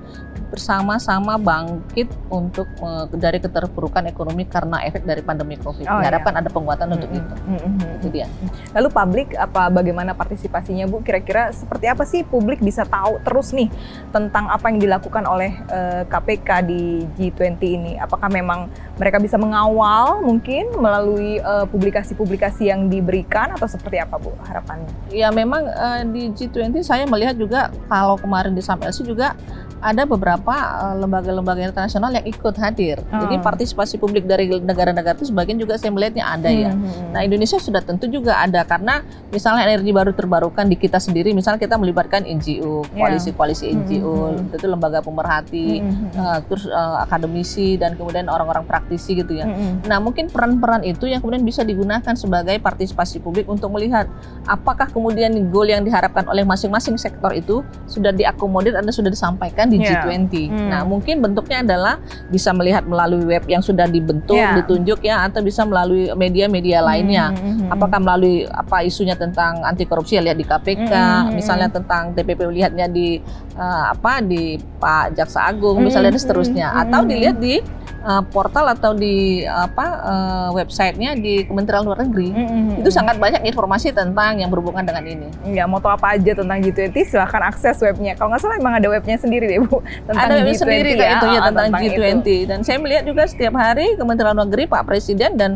bersama-sama 0.48 1.36
bangkit 1.36 2.08
untuk 2.30 2.68
eh, 2.78 3.06
dari 3.14 3.38
keterpurukan 3.38 4.06
ekonomi 4.06 4.46
karena 4.46 4.80
efek 4.82 5.04
dari 5.04 5.20
pandemi 5.20 5.56
Covid. 5.56 5.86
Oh, 5.86 6.00
Diharapkan 6.00 6.34
ada 6.36 6.48
penguatan 6.48 6.88
untuk 6.90 7.08
Mm, 7.08 7.18
itu. 7.18 7.34
mm, 7.38 7.60
mm, 7.60 7.87
mm. 7.88 7.98
Itu 7.98 8.08
dia. 8.12 8.28
Lalu 8.76 8.90
publik 8.92 9.28
apa 9.40 9.72
bagaimana 9.72 10.12
partisipasinya 10.14 10.86
Bu? 10.86 11.00
Kira-kira 11.02 11.50
seperti 11.56 11.86
apa 11.88 12.04
sih 12.04 12.22
publik 12.28 12.60
bisa 12.60 12.84
tahu 12.84 13.24
terus 13.24 13.56
nih 13.56 13.72
tentang 14.12 14.52
apa 14.52 14.68
yang 14.68 14.80
dilakukan 14.84 15.24
oleh 15.24 15.56
eh, 15.72 16.04
KPK 16.06 16.50
di 16.68 17.08
G20 17.16 17.62
ini? 17.64 17.94
Apakah 17.98 18.28
memang 18.28 18.68
mereka 19.00 19.18
bisa 19.18 19.40
mengawal 19.40 20.22
mungkin 20.22 20.70
melalui 20.78 21.40
eh, 21.40 21.66
publikasi-publikasi 21.72 22.70
yang 22.70 22.92
diberikan 22.92 23.56
atau 23.56 23.66
seperti 23.66 24.04
apa 24.04 24.20
Bu 24.20 24.36
harapannya? 24.44 24.92
Ya 25.10 25.32
memang 25.32 25.66
eh, 25.66 26.04
di 26.12 26.24
G20 26.36 26.84
saya 26.84 27.08
melihat 27.08 27.40
juga 27.40 27.72
kalau 27.88 28.20
kemarin 28.20 28.54
di 28.54 28.62
SAMLC 28.62 29.08
juga 29.08 29.34
ada 29.78 30.10
beberapa 30.10 30.54
uh, 30.54 30.96
lembaga-lembaga 30.98 31.62
internasional 31.62 32.10
yang 32.10 32.26
ikut 32.26 32.56
hadir. 32.58 32.98
Oh. 33.14 33.22
Jadi 33.26 33.38
partisipasi 33.46 34.02
publik 34.02 34.26
dari 34.26 34.50
negara-negara 34.50 35.14
itu 35.14 35.30
sebagian 35.30 35.62
juga 35.62 35.78
saya 35.78 35.94
melihatnya 35.94 36.26
ada 36.26 36.50
ya. 36.50 36.74
Hmm. 36.74 37.14
Nah 37.14 37.22
Indonesia 37.22 37.62
sudah 37.62 37.86
tentu 37.86 38.10
juga 38.10 38.42
ada 38.42 38.66
karena 38.66 39.06
misalnya 39.30 39.70
energi 39.70 39.94
baru 39.94 40.18
terbarukan 40.18 40.66
di 40.66 40.76
kita 40.82 40.98
sendiri, 40.98 41.30
misalnya 41.38 41.62
kita 41.62 41.78
melibatkan 41.78 42.26
NGO, 42.26 42.90
Ya. 42.94 43.06
koalisi-koalisi 43.06 43.70
NGO, 43.70 44.34
Hmm. 44.34 44.56
itu 44.58 44.66
lembaga 44.66 45.00
pemerhati, 45.06 45.82
Hmm. 45.82 46.10
uh, 46.18 46.40
terus 46.50 46.66
uh, 46.66 47.06
akademisi 47.06 47.78
dan 47.78 47.94
kemudian 47.94 48.26
orang-orang 48.28 48.66
praktisi 48.66 49.14
gitu 49.14 49.38
ya. 49.38 49.46
Hmm. 49.46 49.86
Nah, 49.86 50.02
mungkin 50.02 50.28
peran-peran 50.34 50.82
itu 50.82 51.06
yang 51.06 51.22
kemudian 51.22 51.46
bisa 51.46 51.62
digunakan 51.62 52.14
sebagai 52.18 52.58
partisipasi 52.58 53.22
publik 53.22 53.46
untuk 53.46 53.70
melihat 53.70 54.10
apakah 54.50 54.90
kemudian 54.90 55.34
goal 55.54 55.70
yang 55.70 55.86
diharapkan 55.86 56.26
oleh 56.26 56.42
masing-masing 56.42 56.98
sektor 56.98 57.30
itu 57.36 57.62
sudah 57.86 58.10
diakomodir 58.10 58.74
dan 58.74 58.84
sudah 58.90 59.14
disampaikan 59.14 59.67
di 59.68 59.78
Ya. 59.78 60.04
G20. 60.04 60.34
Hmm. 60.50 60.70
Nah, 60.70 60.82
mungkin 60.84 61.20
bentuknya 61.20 61.62
adalah 61.62 62.00
bisa 62.28 62.52
melihat 62.52 62.84
melalui 62.84 63.24
web 63.24 63.44
yang 63.46 63.62
sudah 63.62 63.86
dibentuk, 63.86 64.36
Ya. 64.36 64.56
ditunjuk 64.58 65.00
ya 65.02 65.24
atau 65.24 65.40
bisa 65.40 65.64
melalui 65.64 66.10
media-media 66.14 66.82
lainnya. 66.82 67.32
Hmm. 67.32 67.70
Apakah 67.70 68.00
melalui 68.00 68.48
apa 68.48 68.82
isunya 68.82 69.14
tentang 69.14 69.62
anti 69.62 69.84
korupsi 69.84 70.16
ya 70.16 70.24
lihat 70.24 70.38
di 70.38 70.46
KPK, 70.46 70.92
Hmm. 70.92 71.36
misalnya 71.36 71.68
tentang 71.68 72.12
TPP 72.12 72.48
lihatnya 72.48 72.88
di 72.88 73.20
eh, 73.58 73.86
apa 73.90 74.22
di 74.22 74.54
Pak 74.54 75.18
Jaksa 75.18 75.50
Agung, 75.50 75.82
Hmm. 75.82 75.90
misalnya 75.90 76.14
dan 76.14 76.22
seterusnya, 76.22 76.68
Hmm. 76.70 76.82
atau 76.86 77.02
dilihat 77.04 77.38
di 77.38 77.58
eh, 78.00 78.24
portal 78.32 78.72
atau 78.72 78.94
di 78.94 79.44
apa 79.44 79.86
eh, 80.00 80.50
websitenya 80.54 81.18
di 81.18 81.44
Kementerian 81.44 81.84
Luar 81.84 82.00
Negeri. 82.00 82.30
Hmm. 82.30 82.80
Itu 82.80 82.88
sangat 82.88 83.18
banyak 83.18 83.44
informasi 83.44 83.92
tentang 83.92 84.38
yang 84.38 84.48
berhubungan 84.48 84.86
dengan 84.86 85.04
ini. 85.04 85.28
Ya, 85.52 85.66
mau 85.66 85.82
tahu 85.82 85.92
apa 85.92 86.16
aja 86.16 86.32
tentang 86.32 86.62
G20 86.62 86.94
silahkan 87.04 87.44
akses 87.44 87.82
webnya. 87.82 88.14
Kalau 88.14 88.30
nggak 88.30 88.40
salah 88.40 88.56
emang 88.56 88.78
ada 88.78 88.88
webnya 88.88 89.18
sendiri 89.18 89.50
deh 89.50 89.57
Bu. 89.60 89.82
Tentang 90.06 90.26
Ada 90.28 90.34
web 90.38 90.48
G20 90.48 90.60
sendiri 90.60 90.90
ya, 90.92 90.98
kayak 90.98 91.14
itu 91.14 91.26
ya 91.28 91.40
ah, 91.40 91.46
tentang, 91.50 91.68
itu. 91.68 92.02
G20 92.02 92.28
dan 92.46 92.60
saya 92.62 92.78
melihat 92.78 93.04
juga 93.04 93.24
setiap 93.26 93.54
hari 93.56 93.86
Kementerian 93.96 94.36
Luar 94.36 94.46
Negeri 94.46 94.64
Pak 94.66 94.84
Presiden 94.86 95.32
dan 95.36 95.52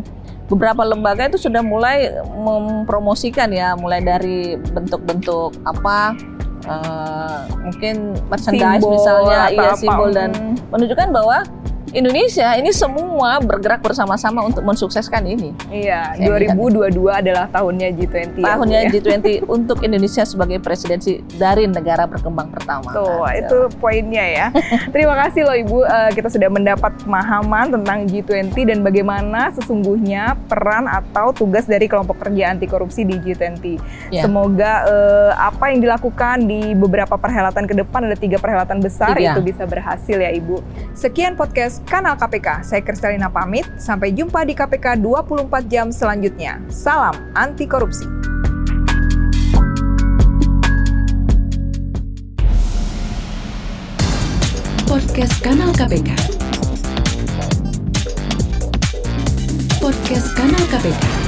beberapa 0.48 0.84
lembaga 0.84 1.32
itu 1.32 1.40
sudah 1.40 1.64
mulai 1.64 2.12
mempromosikan 2.36 3.50
ya 3.50 3.72
mulai 3.74 4.04
dari 4.04 4.60
bentuk-bentuk 4.60 5.56
apa 5.64 6.12
eh, 6.62 7.40
mungkin 7.64 7.96
merchandise 8.28 8.84
Simbol 8.84 8.92
misalnya 8.94 9.40
iya 9.48 9.72
apa. 9.72 9.80
simbol 9.80 10.10
dan 10.12 10.30
Hmm. 10.32 10.56
menunjukkan 10.70 11.08
bahwa 11.10 11.38
Indonesia 11.92 12.56
ini 12.56 12.72
semua 12.72 13.44
bergerak 13.44 13.84
bersama-sama 13.84 14.48
untuk 14.48 14.64
mensukseskan 14.64 15.28
ini. 15.28 15.52
Iya, 15.68 16.16
Saya 16.16 16.40
2022 16.40 17.12
adalah 17.12 17.46
tahunnya 17.52 17.92
G20 18.00 18.16
ya, 18.16 18.26
Bu, 18.32 18.48
Tahunnya 18.48 18.80
ya. 18.88 18.90
G20 18.96 19.28
untuk 19.46 19.78
Indonesia 19.84 20.24
sebagai 20.24 20.64
presidensi 20.64 21.20
dari 21.36 21.68
negara 21.68 22.08
berkembang 22.08 22.48
pertama. 22.48 22.96
Tuh, 22.96 23.28
itu 23.36 23.58
poinnya 23.84 24.24
ya. 24.24 24.48
Terima 24.96 25.20
kasih 25.28 25.44
loh 25.44 25.58
Ibu, 25.58 25.80
Eh, 25.82 26.12
kita 26.16 26.32
sudah 26.32 26.48
mendapat 26.48 26.96
pemahaman 27.04 27.76
tentang 27.76 28.08
G20 28.08 28.56
dan 28.64 28.80
bagaimana 28.80 29.52
sesungguhnya 29.52 30.40
peran 30.48 30.88
atau 30.88 31.36
tugas 31.36 31.68
dari 31.68 31.92
kelompok 31.92 32.24
kerja 32.24 32.56
anti 32.56 32.72
korupsi 32.72 33.04
di 33.04 33.20
G20. 33.20 33.76
Ya. 34.16 34.24
Semoga 34.24 34.88
eh, 34.88 35.32
apa 35.36 35.76
yang 35.76 35.84
dilakukan 35.84 36.48
di 36.48 36.72
beberapa 36.72 37.20
perhelatan 37.20 37.68
ke 37.68 37.76
depan 37.76 38.08
ada 38.08 38.16
tiga 38.16 38.40
perhelatan 38.40 38.80
besar 38.80 39.20
Tiga. 39.20 39.36
itu 39.36 39.42
bisa 39.44 39.68
berhasil 39.68 40.16
ya 40.16 40.32
Ibu. 40.32 40.64
Sekian 40.96 41.36
Kanal 41.86 42.18
KPK. 42.18 42.66
Saya 42.66 42.82
Kristalina 42.82 43.32
pamit. 43.32 43.64
Sampai 43.78 44.12
jumpa 44.12 44.44
di 44.44 44.58
KPK 44.58 45.00
24 45.00 45.48
jam 45.70 45.88
selanjutnya. 45.94 46.60
Salam 46.68 47.14
anti 47.38 47.70
korupsi. 47.70 48.06
Podcast 54.92 55.40
Kanal 55.40 55.72
KPK. 55.72 56.10
Podcast 59.80 60.28
Kanal 60.36 60.64
KPK. 60.68 61.21